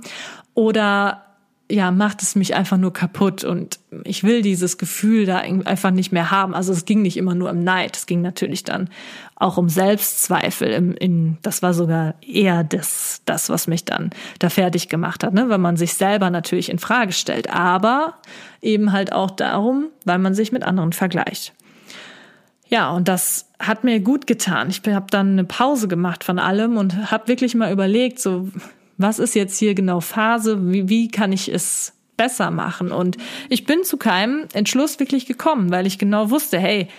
[0.53, 1.23] Oder
[1.71, 6.11] ja, macht es mich einfach nur kaputt und ich will dieses Gefühl da einfach nicht
[6.11, 6.55] mehr haben.
[6.55, 8.89] Also es ging nicht immer nur um Neid, es ging natürlich dann
[9.35, 10.69] auch um Selbstzweifel.
[10.69, 15.33] Im, in, das war sogar eher das, das, was mich dann da fertig gemacht hat,
[15.33, 15.47] ne?
[15.49, 18.15] weil man sich selber natürlich in Frage stellt, aber
[18.63, 21.53] eben halt auch darum, weil man sich mit anderen vergleicht.
[22.69, 24.69] Ja, und das hat mir gut getan.
[24.69, 28.49] Ich habe dann eine Pause gemacht von allem und habe wirklich mal überlegt, so
[28.97, 32.91] was ist jetzt hier genau Phase, wie, wie kann ich es besser machen.
[32.91, 36.89] Und ich bin zu keinem Entschluss wirklich gekommen, weil ich genau wusste, hey,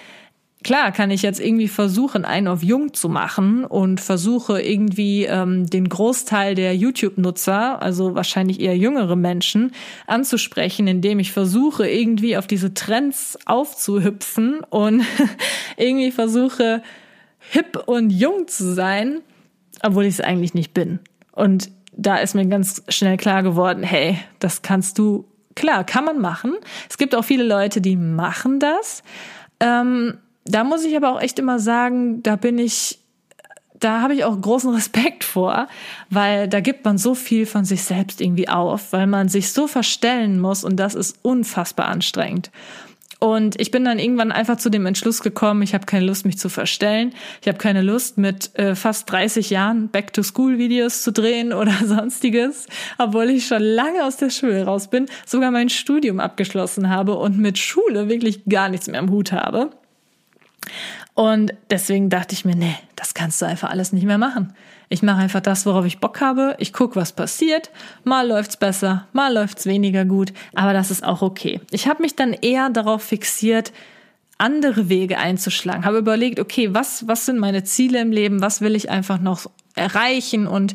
[0.62, 5.66] Klar kann ich jetzt irgendwie versuchen, einen auf jung zu machen und versuche irgendwie ähm,
[5.66, 9.73] den Großteil der YouTube-Nutzer, also wahrscheinlich eher jüngere Menschen,
[10.07, 15.03] anzusprechen, indem ich versuche, irgendwie auf diese Trends aufzuhüpfen und
[15.79, 16.83] irgendwie versuche,
[17.38, 19.23] hip und jung zu sein,
[19.83, 20.99] obwohl ich es eigentlich nicht bin.
[21.33, 26.20] Und da ist mir ganz schnell klar geworden, hey, das kannst du, klar, kann man
[26.20, 26.53] machen.
[26.88, 29.03] Es gibt auch viele Leute, die machen das.
[29.59, 32.98] Ähm, da muss ich aber auch echt immer sagen, da bin ich,
[33.79, 35.68] da habe ich auch großen Respekt vor,
[36.09, 39.66] weil da gibt man so viel von sich selbst irgendwie auf, weil man sich so
[39.66, 42.50] verstellen muss und das ist unfassbar anstrengend.
[43.20, 46.38] Und ich bin dann irgendwann einfach zu dem Entschluss gekommen, ich habe keine Lust, mich
[46.38, 47.12] zu verstellen.
[47.42, 53.29] Ich habe keine Lust, mit äh, fast 30 Jahren Back-to-School-Videos zu drehen oder sonstiges, obwohl
[53.29, 57.59] ich schon lange aus der Schule raus bin, sogar mein Studium abgeschlossen habe und mit
[57.59, 59.70] Schule wirklich gar nichts mehr am Hut habe.
[61.14, 64.55] Und deswegen dachte ich mir, nee, das kannst du einfach alles nicht mehr machen.
[64.88, 66.57] Ich mache einfach das, worauf ich Bock habe.
[66.59, 67.70] Ich gucke, was passiert.
[68.05, 71.61] Mal läuft's besser, mal läuft's weniger gut, aber das ist auch okay.
[71.70, 73.73] Ich habe mich dann eher darauf fixiert,
[74.38, 75.85] andere Wege einzuschlagen.
[75.85, 78.40] Habe überlegt, okay, was was sind meine Ziele im Leben?
[78.40, 80.75] Was will ich einfach noch erreichen und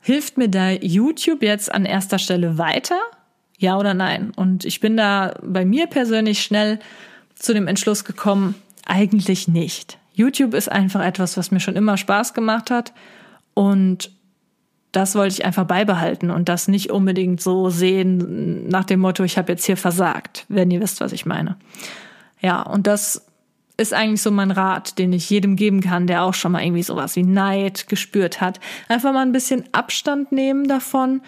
[0.00, 2.98] hilft mir da YouTube jetzt an erster Stelle weiter?
[3.58, 4.32] Ja oder nein?
[4.36, 6.78] Und ich bin da bei mir persönlich schnell
[7.36, 8.54] zu dem Entschluss gekommen,
[8.86, 9.98] eigentlich nicht.
[10.12, 12.92] YouTube ist einfach etwas, was mir schon immer Spaß gemacht hat
[13.54, 14.10] und
[14.92, 19.36] das wollte ich einfach beibehalten und das nicht unbedingt so sehen nach dem Motto, ich
[19.36, 21.56] habe jetzt hier versagt, wenn ihr wisst, was ich meine.
[22.40, 23.26] Ja, und das
[23.76, 26.82] ist eigentlich so mein Rat, den ich jedem geben kann, der auch schon mal irgendwie
[26.82, 28.58] sowas wie Neid gespürt hat.
[28.88, 31.20] Einfach mal ein bisschen Abstand nehmen davon,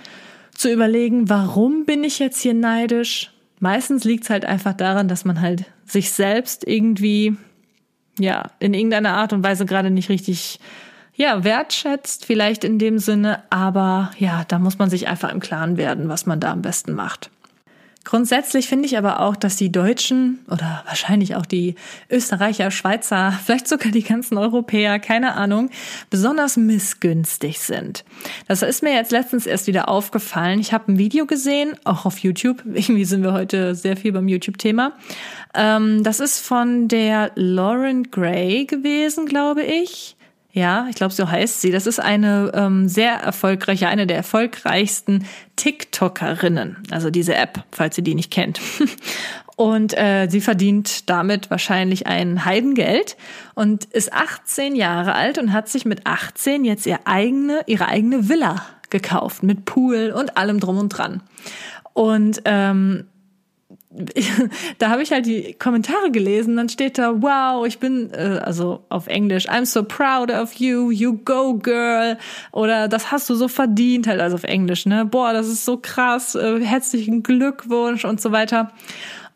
[0.55, 3.33] zu überlegen, warum bin ich jetzt hier neidisch?
[3.61, 7.37] Meistens liegt es halt einfach daran, dass man halt sich selbst irgendwie
[8.22, 10.61] ja, in irgendeiner Art und Weise gerade nicht richtig,
[11.14, 15.76] ja, wertschätzt, vielleicht in dem Sinne, aber ja, da muss man sich einfach im Klaren
[15.76, 17.31] werden, was man da am besten macht.
[18.09, 21.75] Grundsätzlich finde ich aber auch, dass die Deutschen oder wahrscheinlich auch die
[22.11, 25.68] Österreicher, Schweizer, vielleicht sogar die ganzen Europäer, keine Ahnung,
[26.09, 28.07] besonders missgünstig sind.
[28.47, 30.59] Das ist mir jetzt letztens erst wieder aufgefallen.
[30.59, 32.62] Ich habe ein Video gesehen, auch auf YouTube.
[32.64, 34.92] Irgendwie sind wir heute sehr viel beim YouTube-Thema.
[35.53, 40.16] Ähm, das ist von der Lauren Gray gewesen, glaube ich.
[40.53, 41.71] Ja, ich glaube, so heißt sie.
[41.71, 46.79] Das ist eine ähm, sehr erfolgreiche, eine der erfolgreichsten TikTokerinnen.
[46.91, 48.61] Also diese App, falls ihr die nicht kennt.
[49.57, 53.17] Und äh, sie verdient damit wahrscheinlich ein Heidengeld
[53.57, 58.29] und ist 18 Jahre alt und hat sich mit 18 jetzt ihr eigene, ihre eigene
[58.29, 61.25] Villa gekauft mit Pool und allem drum und dran.
[61.93, 63.09] Und ähm,
[64.79, 68.85] da habe ich halt die Kommentare gelesen, dann steht da, wow, ich bin, äh, also
[68.90, 72.18] auf Englisch, I'm so proud of you, you go girl,
[72.53, 75.79] oder das hast du so verdient, halt also auf Englisch, ne, boah, das ist so
[75.79, 78.72] krass, äh, herzlichen Glückwunsch und so weiter.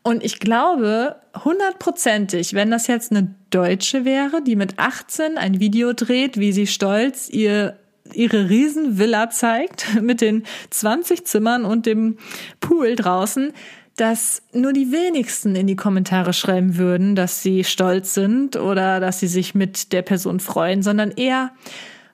[0.02, 5.92] Und ich glaube, hundertprozentig, wenn das jetzt eine Deutsche wäre, die mit 18 ein Video
[5.92, 7.78] dreht, wie sie stolz ihr
[8.14, 12.18] ihre Riesenvilla zeigt mit den 20 Zimmern und dem
[12.60, 13.52] Pool draußen,
[13.96, 19.20] dass nur die wenigsten in die Kommentare schreiben würden, dass sie stolz sind oder dass
[19.20, 21.50] sie sich mit der Person freuen, sondern eher,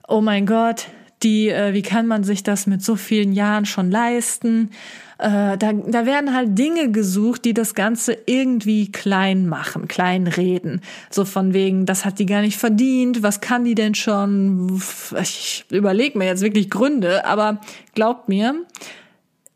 [0.06, 0.86] oh mein Gott,
[1.22, 4.70] die, äh, wie kann man sich das mit so vielen Jahren schon leisten?
[5.18, 10.80] Äh, da, da werden halt Dinge gesucht, die das Ganze irgendwie klein machen, klein reden.
[11.10, 14.80] So von wegen, das hat die gar nicht verdient, was kann die denn schon?
[15.20, 17.60] Ich überlege mir jetzt wirklich Gründe, aber
[17.94, 18.54] glaubt mir,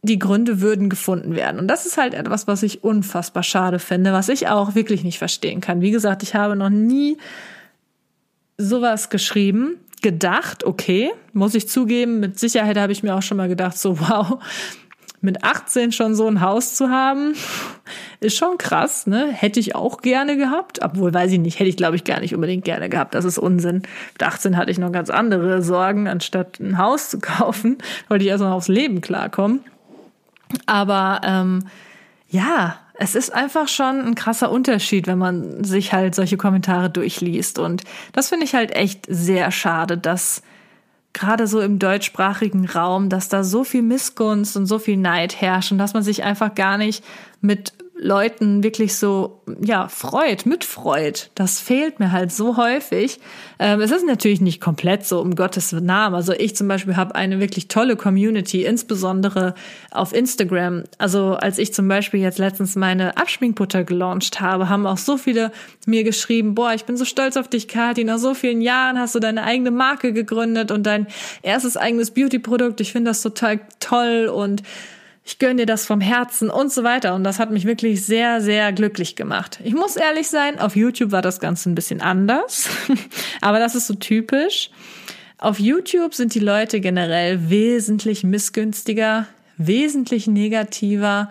[0.02, 1.60] die Gründe würden gefunden werden.
[1.60, 5.18] Und das ist halt etwas, was ich unfassbar schade finde, was ich auch wirklich nicht
[5.18, 5.80] verstehen kann.
[5.80, 7.18] Wie gesagt, ich habe noch nie
[8.58, 13.48] sowas geschrieben, gedacht, okay, muss ich zugeben, mit Sicherheit habe ich mir auch schon mal
[13.48, 14.38] gedacht, so wow,
[15.20, 17.34] mit 18 schon so ein Haus zu haben,
[18.18, 19.28] ist schon krass, ne?
[19.28, 22.34] Hätte ich auch gerne gehabt, obwohl weiß ich nicht, hätte ich glaube ich gar nicht
[22.34, 23.82] unbedingt gerne gehabt, das ist Unsinn.
[24.14, 28.30] Mit 18 hatte ich noch ganz andere Sorgen, anstatt ein Haus zu kaufen, wollte ich
[28.30, 29.60] erstmal aufs Leben klarkommen.
[30.66, 31.64] Aber ähm,
[32.28, 37.58] ja, es ist einfach schon ein krasser Unterschied, wenn man sich halt solche Kommentare durchliest.
[37.58, 40.42] Und das finde ich halt echt sehr schade, dass
[41.12, 45.78] gerade so im deutschsprachigen Raum, dass da so viel Missgunst und so viel Neid herrschen,
[45.78, 47.04] dass man sich einfach gar nicht
[47.40, 51.30] mit Leuten wirklich so, ja, freut, mitfreut.
[51.36, 53.20] Das fehlt mir halt so häufig.
[53.60, 56.16] Ähm, es ist natürlich nicht komplett so, um Gottes Namen.
[56.16, 59.54] Also ich zum Beispiel habe eine wirklich tolle Community, insbesondere
[59.92, 60.82] auf Instagram.
[60.98, 65.52] Also als ich zum Beispiel jetzt letztens meine Abschminkbutter gelauncht habe, haben auch so viele
[65.86, 68.02] mir geschrieben, boah, ich bin so stolz auf dich, Kathi.
[68.02, 71.06] Nach so vielen Jahren hast du deine eigene Marke gegründet und dein
[71.42, 72.80] erstes eigenes Beauty-Produkt.
[72.80, 74.64] Ich finde das total toll und
[75.24, 77.14] ich gönne dir das vom Herzen und so weiter.
[77.14, 79.60] Und das hat mich wirklich sehr, sehr glücklich gemacht.
[79.62, 82.68] Ich muss ehrlich sein, auf YouTube war das Ganze ein bisschen anders,
[83.40, 84.70] aber das ist so typisch.
[85.38, 89.26] Auf YouTube sind die Leute generell wesentlich missgünstiger,
[89.58, 91.30] wesentlich negativer,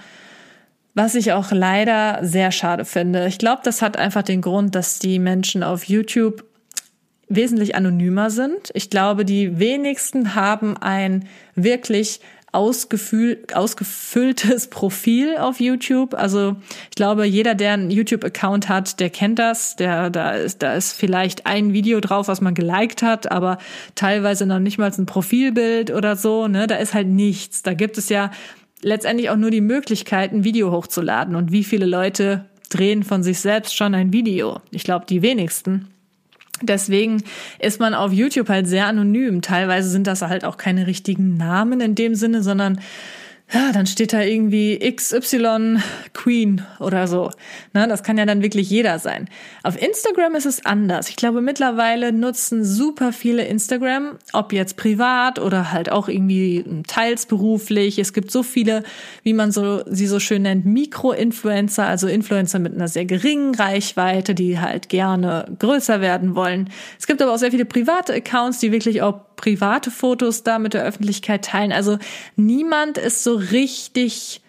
[0.94, 3.28] was ich auch leider sehr schade finde.
[3.28, 6.44] Ich glaube, das hat einfach den Grund, dass die Menschen auf YouTube
[7.30, 8.72] wesentlich anonymer sind.
[8.74, 12.20] Ich glaube, die wenigsten haben ein wirklich
[12.52, 16.14] ausgefühl, ausgefülltes Profil auf YouTube.
[16.14, 16.58] Also
[16.90, 19.76] ich glaube, jeder, der einen YouTube-Account hat, der kennt das.
[19.78, 23.58] Der, da ist, da ist vielleicht ein Video drauf, was man geliked hat, aber
[23.96, 26.48] teilweise noch nicht mal ein Profilbild oder so.
[26.48, 27.64] Ne, da ist halt nichts.
[27.64, 28.32] Da gibt es ja
[28.82, 31.36] letztendlich auch nur die Möglichkeit, ein Video hochzuladen.
[31.36, 34.62] Und wie viele Leute drehen von sich selbst schon ein Video?
[34.72, 35.88] Ich glaube, die wenigsten.
[36.62, 37.24] Deswegen
[37.60, 39.42] ist man auf YouTube halt sehr anonym.
[39.42, 42.80] Teilweise sind das halt auch keine richtigen Namen in dem Sinne, sondern
[43.54, 45.78] ja, dann steht da irgendwie XY
[46.14, 47.32] Queen oder so.
[47.74, 49.28] Na, das kann ja dann wirklich jeder sein.
[49.64, 51.10] Auf Instagram ist es anders.
[51.10, 57.26] Ich glaube, mittlerweile nutzen super viele Instagram, ob jetzt privat oder halt auch irgendwie teils
[57.26, 58.00] beruflich.
[58.00, 58.84] Es gibt so viele,
[59.24, 64.34] wie man so, sie so schön nennt, Mikro-Influencer, also Influencer mit einer sehr geringen Reichweite,
[64.34, 66.70] die halt gerne größer werden wollen.
[66.98, 70.74] Es gibt aber auch sehr viele private Accounts, die wirklich auch private Fotos da mit
[70.74, 71.72] der Öffentlichkeit teilen.
[71.72, 71.98] Also
[72.36, 74.42] niemand ist so richtig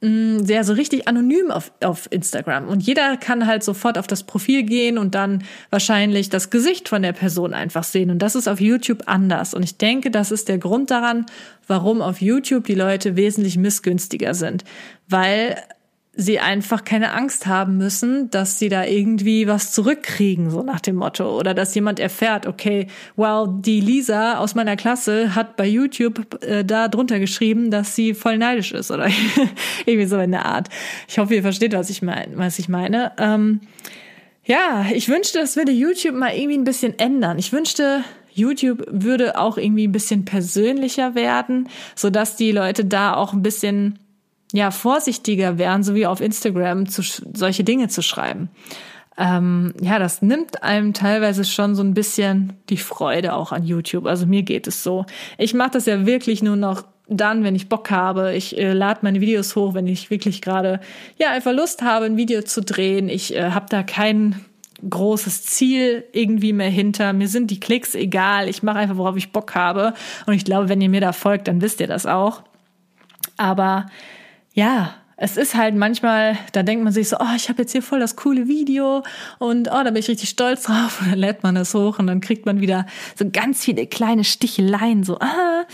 [0.00, 2.66] mm, sehr so richtig anonym auf, auf Instagram.
[2.66, 7.02] Und jeder kann halt sofort auf das Profil gehen und dann wahrscheinlich das Gesicht von
[7.02, 8.10] der Person einfach sehen.
[8.10, 9.54] Und das ist auf YouTube anders.
[9.54, 11.26] Und ich denke, das ist der Grund daran,
[11.68, 14.64] warum auf YouTube die Leute wesentlich missgünstiger sind.
[15.08, 15.56] Weil
[16.16, 20.96] sie einfach keine Angst haben müssen, dass sie da irgendwie was zurückkriegen, so nach dem
[20.96, 21.38] Motto.
[21.38, 26.64] Oder dass jemand erfährt, okay, wow, die Lisa aus meiner Klasse hat bei YouTube äh,
[26.64, 29.08] da drunter geschrieben, dass sie voll neidisch ist oder
[29.86, 30.68] irgendwie so in der Art.
[31.08, 33.12] Ich hoffe, ihr versteht, was ich meine, was ich meine.
[33.18, 33.60] Ähm,
[34.44, 37.38] ja, ich wünschte, das würde YouTube mal irgendwie ein bisschen ändern.
[37.38, 43.14] Ich wünschte, YouTube würde auch irgendwie ein bisschen persönlicher werden, so dass die Leute da
[43.14, 43.98] auch ein bisschen
[44.54, 48.50] ja vorsichtiger wären, so wie auf Instagram zu, solche Dinge zu schreiben.
[49.18, 54.06] Ähm, ja, das nimmt einem teilweise schon so ein bisschen die Freude auch an YouTube.
[54.06, 55.06] Also mir geht es so.
[55.38, 58.32] Ich mache das ja wirklich nur noch dann, wenn ich Bock habe.
[58.34, 60.78] Ich äh, lade meine Videos hoch, wenn ich wirklich gerade
[61.18, 63.08] ja einfach Lust habe, ein Video zu drehen.
[63.08, 64.40] Ich äh, habe da kein
[64.88, 67.12] großes Ziel irgendwie mehr hinter.
[67.12, 68.48] Mir sind die Klicks egal.
[68.48, 69.94] Ich mache einfach, worauf ich Bock habe.
[70.26, 72.42] Und ich glaube, wenn ihr mir da folgt, dann wisst ihr das auch.
[73.36, 73.86] Aber
[74.54, 77.82] ja, es ist halt manchmal, da denkt man sich so, oh, ich habe jetzt hier
[77.82, 79.02] voll das coole Video
[79.38, 81.00] und oh, da bin ich richtig stolz drauf.
[81.00, 82.86] Und dann lädt man es hoch und dann kriegt man wieder
[83.16, 85.64] so ganz viele kleine Sticheleien, so, ah,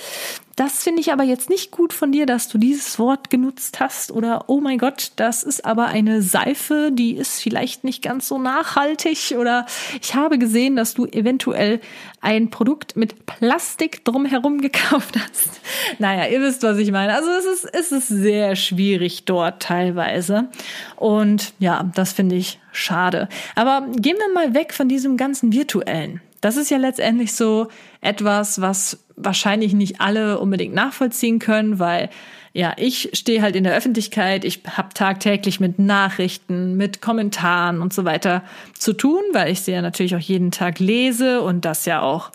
[0.60, 4.12] das finde ich aber jetzt nicht gut von dir, dass du dieses Wort genutzt hast.
[4.12, 8.36] Oder, oh mein Gott, das ist aber eine Seife, die ist vielleicht nicht ganz so
[8.36, 9.36] nachhaltig.
[9.38, 9.64] Oder
[10.02, 11.80] ich habe gesehen, dass du eventuell
[12.20, 15.48] ein Produkt mit Plastik drumherum gekauft hast.
[15.98, 17.14] Naja, ihr wisst, was ich meine.
[17.14, 20.50] Also es ist, es ist sehr schwierig dort teilweise.
[20.96, 23.30] Und ja, das finde ich schade.
[23.54, 26.20] Aber gehen wir mal weg von diesem ganzen virtuellen.
[26.40, 27.68] Das ist ja letztendlich so
[28.00, 32.08] etwas, was wahrscheinlich nicht alle unbedingt nachvollziehen können, weil
[32.52, 37.92] ja, ich stehe halt in der Öffentlichkeit, ich habe tagtäglich mit Nachrichten, mit Kommentaren und
[37.92, 38.42] so weiter
[38.76, 42.32] zu tun, weil ich sie ja natürlich auch jeden Tag lese und das ja auch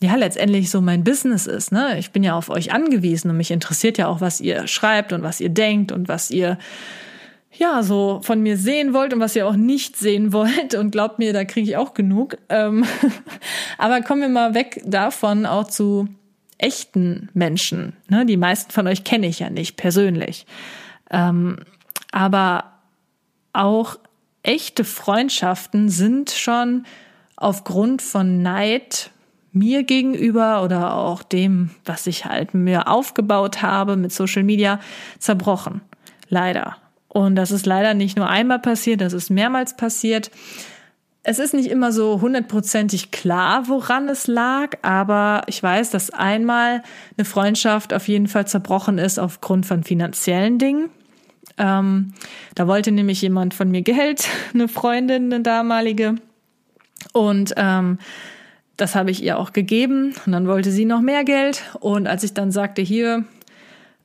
[0.00, 1.72] ja letztendlich so mein Business ist.
[1.72, 1.98] Ne?
[1.98, 5.22] Ich bin ja auf euch angewiesen und mich interessiert ja auch, was ihr schreibt und
[5.22, 6.58] was ihr denkt und was ihr
[7.56, 10.74] ja, so von mir sehen wollt und was ihr auch nicht sehen wollt.
[10.74, 12.36] Und glaubt mir, da kriege ich auch genug.
[12.48, 12.84] Ähm,
[13.78, 16.08] aber kommen wir mal weg davon auch zu
[16.58, 17.94] echten Menschen.
[18.08, 18.26] Ne?
[18.26, 20.46] Die meisten von euch kenne ich ja nicht persönlich.
[21.10, 21.58] Ähm,
[22.12, 22.72] aber
[23.52, 23.98] auch
[24.42, 26.84] echte Freundschaften sind schon
[27.36, 29.10] aufgrund von Neid
[29.52, 34.80] mir gegenüber oder auch dem, was ich halt mir aufgebaut habe mit Social Media,
[35.18, 35.80] zerbrochen.
[36.28, 36.76] Leider.
[37.14, 40.32] Und das ist leider nicht nur einmal passiert, das ist mehrmals passiert.
[41.22, 46.82] Es ist nicht immer so hundertprozentig klar, woran es lag, aber ich weiß, dass einmal
[47.16, 50.90] eine Freundschaft auf jeden Fall zerbrochen ist aufgrund von finanziellen Dingen.
[51.56, 52.14] Ähm,
[52.56, 56.16] da wollte nämlich jemand von mir Geld, eine Freundin, eine damalige.
[57.12, 57.98] Und ähm,
[58.76, 60.14] das habe ich ihr auch gegeben.
[60.26, 61.62] Und dann wollte sie noch mehr Geld.
[61.78, 63.24] Und als ich dann sagte, hier,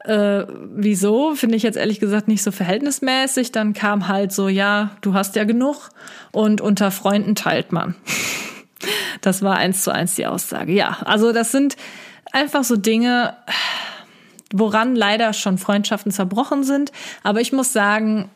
[0.09, 4.91] äh, wieso, finde ich jetzt ehrlich gesagt nicht so verhältnismäßig, dann kam halt so, ja,
[5.01, 5.89] du hast ja genug
[6.31, 7.95] und unter Freunden teilt man.
[9.19, 10.71] Das war eins zu eins die Aussage.
[10.71, 11.75] Ja, also das sind
[12.31, 13.35] einfach so Dinge,
[14.53, 16.93] woran leider schon Freundschaften zerbrochen sind.
[17.21, 18.29] Aber ich muss sagen,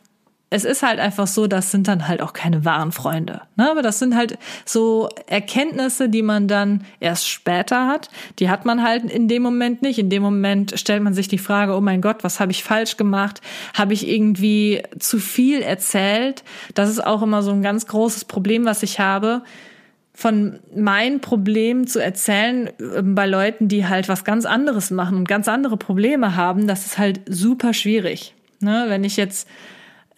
[0.54, 3.41] es ist halt einfach so, das sind dann halt auch keine wahren Freunde.
[3.56, 3.72] Ne?
[3.72, 8.12] Aber das sind halt so Erkenntnisse, die man dann erst später hat.
[8.38, 9.97] Die hat man halt in dem Moment nicht.
[9.97, 12.97] In dem Moment stellt man sich die Frage, oh mein Gott, was habe ich falsch
[12.97, 13.41] gemacht?
[13.74, 16.43] Habe ich irgendwie zu viel erzählt?
[16.76, 19.41] Das ist auch immer so ein ganz großes Problem, was ich habe
[20.14, 25.28] von meinen Problemen zu erzählen ähm, bei Leuten, die halt was ganz anderes machen und
[25.28, 28.36] ganz andere Probleme haben, das ist halt super schwierig.
[28.60, 28.86] Ne?
[28.89, 29.47] Wenn ich jetzt,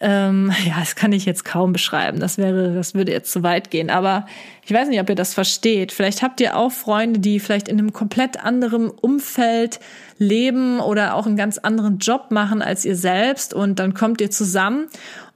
[0.00, 2.20] ähm, ja, das kann ich jetzt kaum beschreiben.
[2.20, 3.90] Das wäre, das würde jetzt zu weit gehen.
[3.90, 4.26] Aber
[4.64, 5.92] ich weiß nicht, ob ihr das versteht.
[5.92, 9.80] Vielleicht habt ihr auch Freunde, die vielleicht in einem komplett anderen Umfeld
[10.18, 14.30] leben oder auch einen ganz anderen Job machen als ihr selbst und dann kommt ihr
[14.30, 14.86] zusammen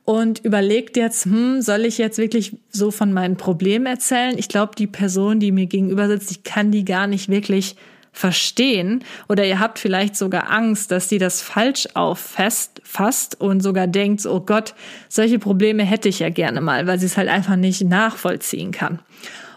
[0.05, 4.37] und überlegt jetzt, hm, soll ich jetzt wirklich so von meinen Problemen erzählen?
[4.39, 7.77] Ich glaube, die Person, die mir gegenüber sitzt, ich kann die gar nicht wirklich
[8.13, 13.87] verstehen oder ihr habt vielleicht sogar Angst, dass die das falsch auffasst fasst und sogar
[13.87, 14.75] denkt, oh Gott,
[15.09, 18.99] solche Probleme hätte ich ja gerne mal, weil sie es halt einfach nicht nachvollziehen kann.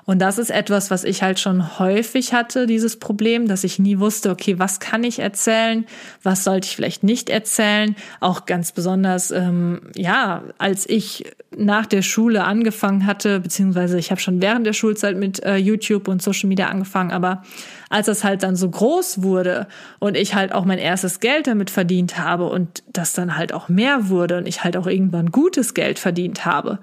[0.05, 3.99] Und das ist etwas, was ich halt schon häufig hatte, dieses Problem, dass ich nie
[3.99, 5.85] wusste, okay, was kann ich erzählen,
[6.21, 7.95] was sollte ich vielleicht nicht erzählen.
[8.19, 11.25] Auch ganz besonders, ähm, ja, als ich
[11.55, 16.07] nach der Schule angefangen hatte, beziehungsweise ich habe schon während der Schulzeit mit äh, YouTube
[16.07, 17.43] und Social Media angefangen, aber
[17.89, 19.67] als das halt dann so groß wurde
[19.99, 23.69] und ich halt auch mein erstes Geld damit verdient habe und das dann halt auch
[23.69, 26.79] mehr wurde und ich halt auch irgendwann gutes Geld verdient habe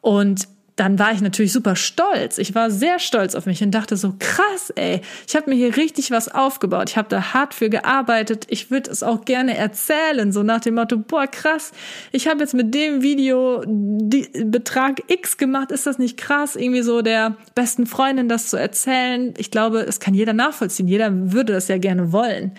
[0.00, 2.38] und dann war ich natürlich super stolz.
[2.38, 5.76] Ich war sehr stolz auf mich und dachte so, krass, ey, ich habe mir hier
[5.76, 6.88] richtig was aufgebaut.
[6.88, 8.46] Ich habe da hart für gearbeitet.
[8.48, 11.72] Ich würde es auch gerne erzählen, so nach dem Motto, boah, krass,
[12.10, 15.70] ich habe jetzt mit dem Video die Betrag X gemacht.
[15.70, 19.34] Ist das nicht krass, irgendwie so der besten Freundin das zu erzählen?
[19.36, 20.88] Ich glaube, es kann jeder nachvollziehen.
[20.88, 22.52] Jeder würde das ja gerne wollen.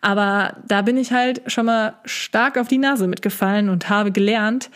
[0.00, 4.70] Aber da bin ich halt schon mal stark auf die Nase mitgefallen und habe gelernt,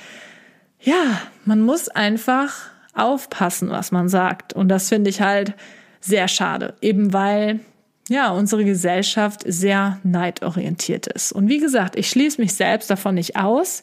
[0.80, 4.52] ja, man muss einfach aufpassen, was man sagt.
[4.52, 5.54] Und das finde ich halt
[6.00, 7.60] sehr schade, eben weil
[8.08, 11.32] ja, unsere Gesellschaft sehr neidorientiert ist.
[11.32, 13.82] Und wie gesagt, ich schließe mich selbst davon nicht aus,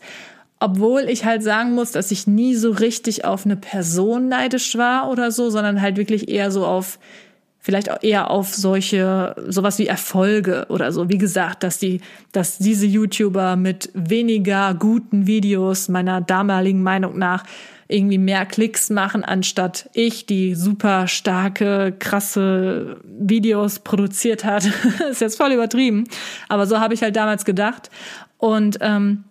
[0.60, 5.10] obwohl ich halt sagen muss, dass ich nie so richtig auf eine Person neidisch war
[5.10, 6.99] oder so, sondern halt wirklich eher so auf
[7.62, 11.10] vielleicht auch eher auf solche sowas wie Erfolge oder so.
[11.10, 12.01] Wie gesagt, dass die
[12.32, 17.45] dass diese YouTuber mit weniger guten Videos meiner damaligen Meinung nach
[17.90, 24.70] irgendwie mehr Klicks machen, anstatt ich, die super starke, krasse Videos produziert hat.
[25.10, 26.06] ist jetzt voll übertrieben.
[26.48, 27.90] Aber so habe ich halt damals gedacht.
[28.38, 29.26] Und ähm,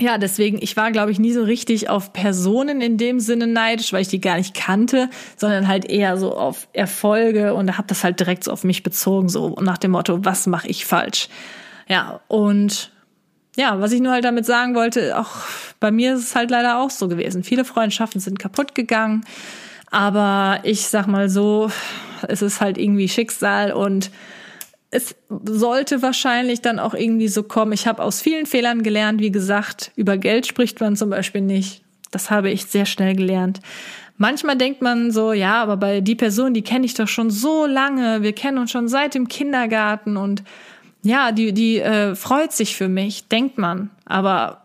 [0.00, 3.92] ja, deswegen, ich war, glaube ich, nie so richtig auf Personen in dem Sinne neidisch,
[3.92, 8.02] weil ich die gar nicht kannte, sondern halt eher so auf Erfolge und habe das
[8.02, 11.28] halt direkt so auf mich bezogen, so nach dem Motto, was mache ich falsch?
[11.88, 12.90] Ja, und
[13.56, 15.30] ja, was ich nur halt damit sagen wollte, auch
[15.78, 17.44] bei mir ist es halt leider auch so gewesen.
[17.44, 19.24] Viele Freundschaften sind kaputt gegangen,
[19.90, 21.70] aber ich sag mal so,
[22.28, 24.10] es ist halt irgendwie Schicksal und
[24.90, 27.72] es sollte wahrscheinlich dann auch irgendwie so kommen.
[27.72, 31.82] Ich habe aus vielen Fehlern gelernt, wie gesagt, über Geld spricht man zum Beispiel nicht.
[32.10, 33.60] Das habe ich sehr schnell gelernt.
[34.18, 37.66] Manchmal denkt man so, ja, aber bei die Person, die kenne ich doch schon so
[37.66, 38.22] lange.
[38.22, 40.42] Wir kennen uns schon seit dem Kindergarten und
[41.02, 43.90] ja, die, die äh, freut sich für mich, denkt man.
[44.04, 44.62] Aber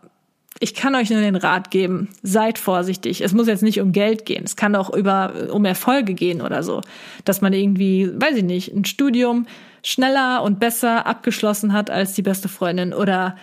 [0.59, 3.21] ich kann euch nur den Rat geben, seid vorsichtig.
[3.21, 4.43] Es muss jetzt nicht um Geld gehen.
[4.43, 6.81] Es kann auch über, um Erfolge gehen oder so.
[7.25, 9.47] Dass man irgendwie, weiß ich nicht, ein Studium
[9.83, 13.35] schneller und besser abgeschlossen hat als die beste Freundin oder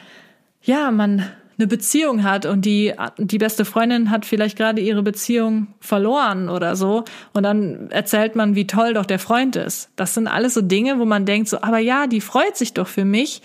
[0.63, 1.27] ja, man
[1.59, 6.77] eine Beziehung hat und die, die beste Freundin hat vielleicht gerade ihre Beziehung verloren oder
[6.77, 9.91] so und dann erzählt man, wie toll doch der Freund ist.
[9.97, 12.89] Das sind alles so Dinge, wo man denkt so, aber ja, die freut sich doch
[12.89, 13.43] für mich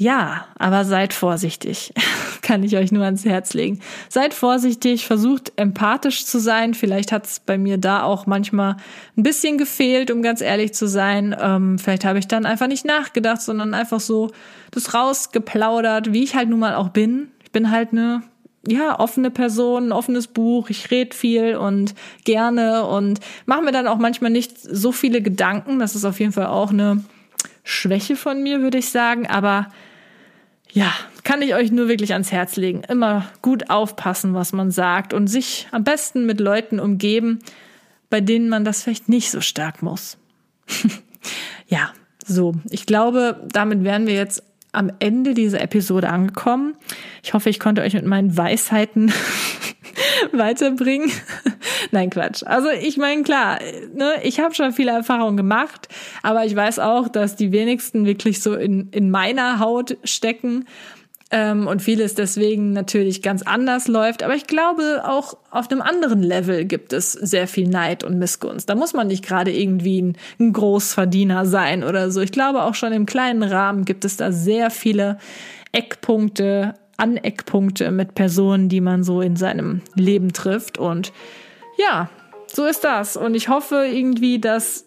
[0.00, 1.92] ja, aber seid vorsichtig.
[2.42, 3.80] Kann ich euch nur ans Herz legen.
[4.08, 6.74] Seid vorsichtig, versucht empathisch zu sein.
[6.74, 8.76] Vielleicht hat es bei mir da auch manchmal
[9.16, 11.34] ein bisschen gefehlt, um ganz ehrlich zu sein.
[11.36, 14.30] Ähm, vielleicht habe ich dann einfach nicht nachgedacht, sondern einfach so
[14.70, 17.32] das rausgeplaudert, wie ich halt nun mal auch bin.
[17.42, 18.22] Ich bin halt eine
[18.68, 23.88] ja, offene Person, ein offenes Buch, ich rede viel und gerne und mache mir dann
[23.88, 25.80] auch manchmal nicht so viele Gedanken.
[25.80, 27.02] Das ist auf jeden Fall auch eine
[27.64, 29.26] Schwäche von mir, würde ich sagen.
[29.26, 29.66] Aber
[30.72, 30.92] ja,
[31.24, 32.82] kann ich euch nur wirklich ans Herz legen.
[32.88, 37.40] Immer gut aufpassen, was man sagt und sich am besten mit Leuten umgeben,
[38.10, 40.18] bei denen man das vielleicht nicht so stark muss.
[41.68, 41.92] ja,
[42.24, 42.54] so.
[42.70, 44.42] Ich glaube, damit wären wir jetzt
[44.72, 46.76] am Ende dieser Episode angekommen.
[47.22, 49.12] Ich hoffe, ich konnte euch mit meinen Weisheiten
[50.32, 51.10] weiterbringen.
[51.90, 52.42] Nein, Quatsch.
[52.44, 53.58] Also ich meine, klar,
[53.94, 55.88] ne, ich habe schon viele Erfahrungen gemacht,
[56.22, 60.66] aber ich weiß auch, dass die wenigsten wirklich so in, in meiner Haut stecken
[61.30, 64.22] ähm, und vieles deswegen natürlich ganz anders läuft.
[64.22, 68.68] Aber ich glaube, auch auf einem anderen Level gibt es sehr viel Neid und Missgunst.
[68.68, 72.20] Da muss man nicht gerade irgendwie ein, ein Großverdiener sein oder so.
[72.20, 75.18] Ich glaube, auch schon im kleinen Rahmen gibt es da sehr viele
[75.72, 80.78] Eckpunkte, Aneckpunkte mit Personen, die man so in seinem Leben trifft.
[80.78, 81.12] Und
[81.76, 82.08] ja,
[82.46, 83.18] so ist das.
[83.18, 84.86] Und ich hoffe irgendwie, dass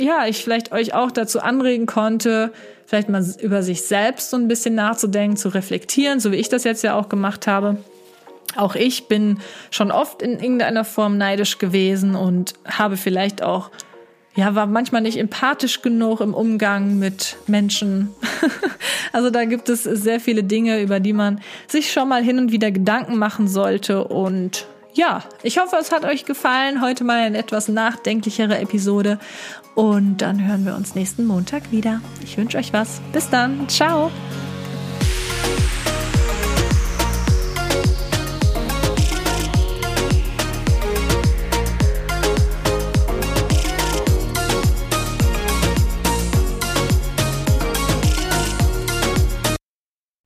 [0.00, 2.52] ja, ich vielleicht euch auch dazu anregen konnte,
[2.86, 6.64] vielleicht mal über sich selbst so ein bisschen nachzudenken, zu reflektieren, so wie ich das
[6.64, 7.76] jetzt ja auch gemacht habe.
[8.56, 9.38] Auch ich bin
[9.70, 13.70] schon oft in irgendeiner Form neidisch gewesen und habe vielleicht auch
[14.36, 18.10] ja, war manchmal nicht empathisch genug im Umgang mit Menschen.
[19.12, 22.52] also da gibt es sehr viele Dinge, über die man sich schon mal hin und
[22.52, 24.04] wieder Gedanken machen sollte.
[24.04, 26.80] Und ja, ich hoffe, es hat euch gefallen.
[26.80, 29.18] Heute mal eine etwas nachdenklichere Episode.
[29.74, 32.00] Und dann hören wir uns nächsten Montag wieder.
[32.22, 33.00] Ich wünsche euch was.
[33.12, 33.68] Bis dann.
[33.68, 34.10] Ciao.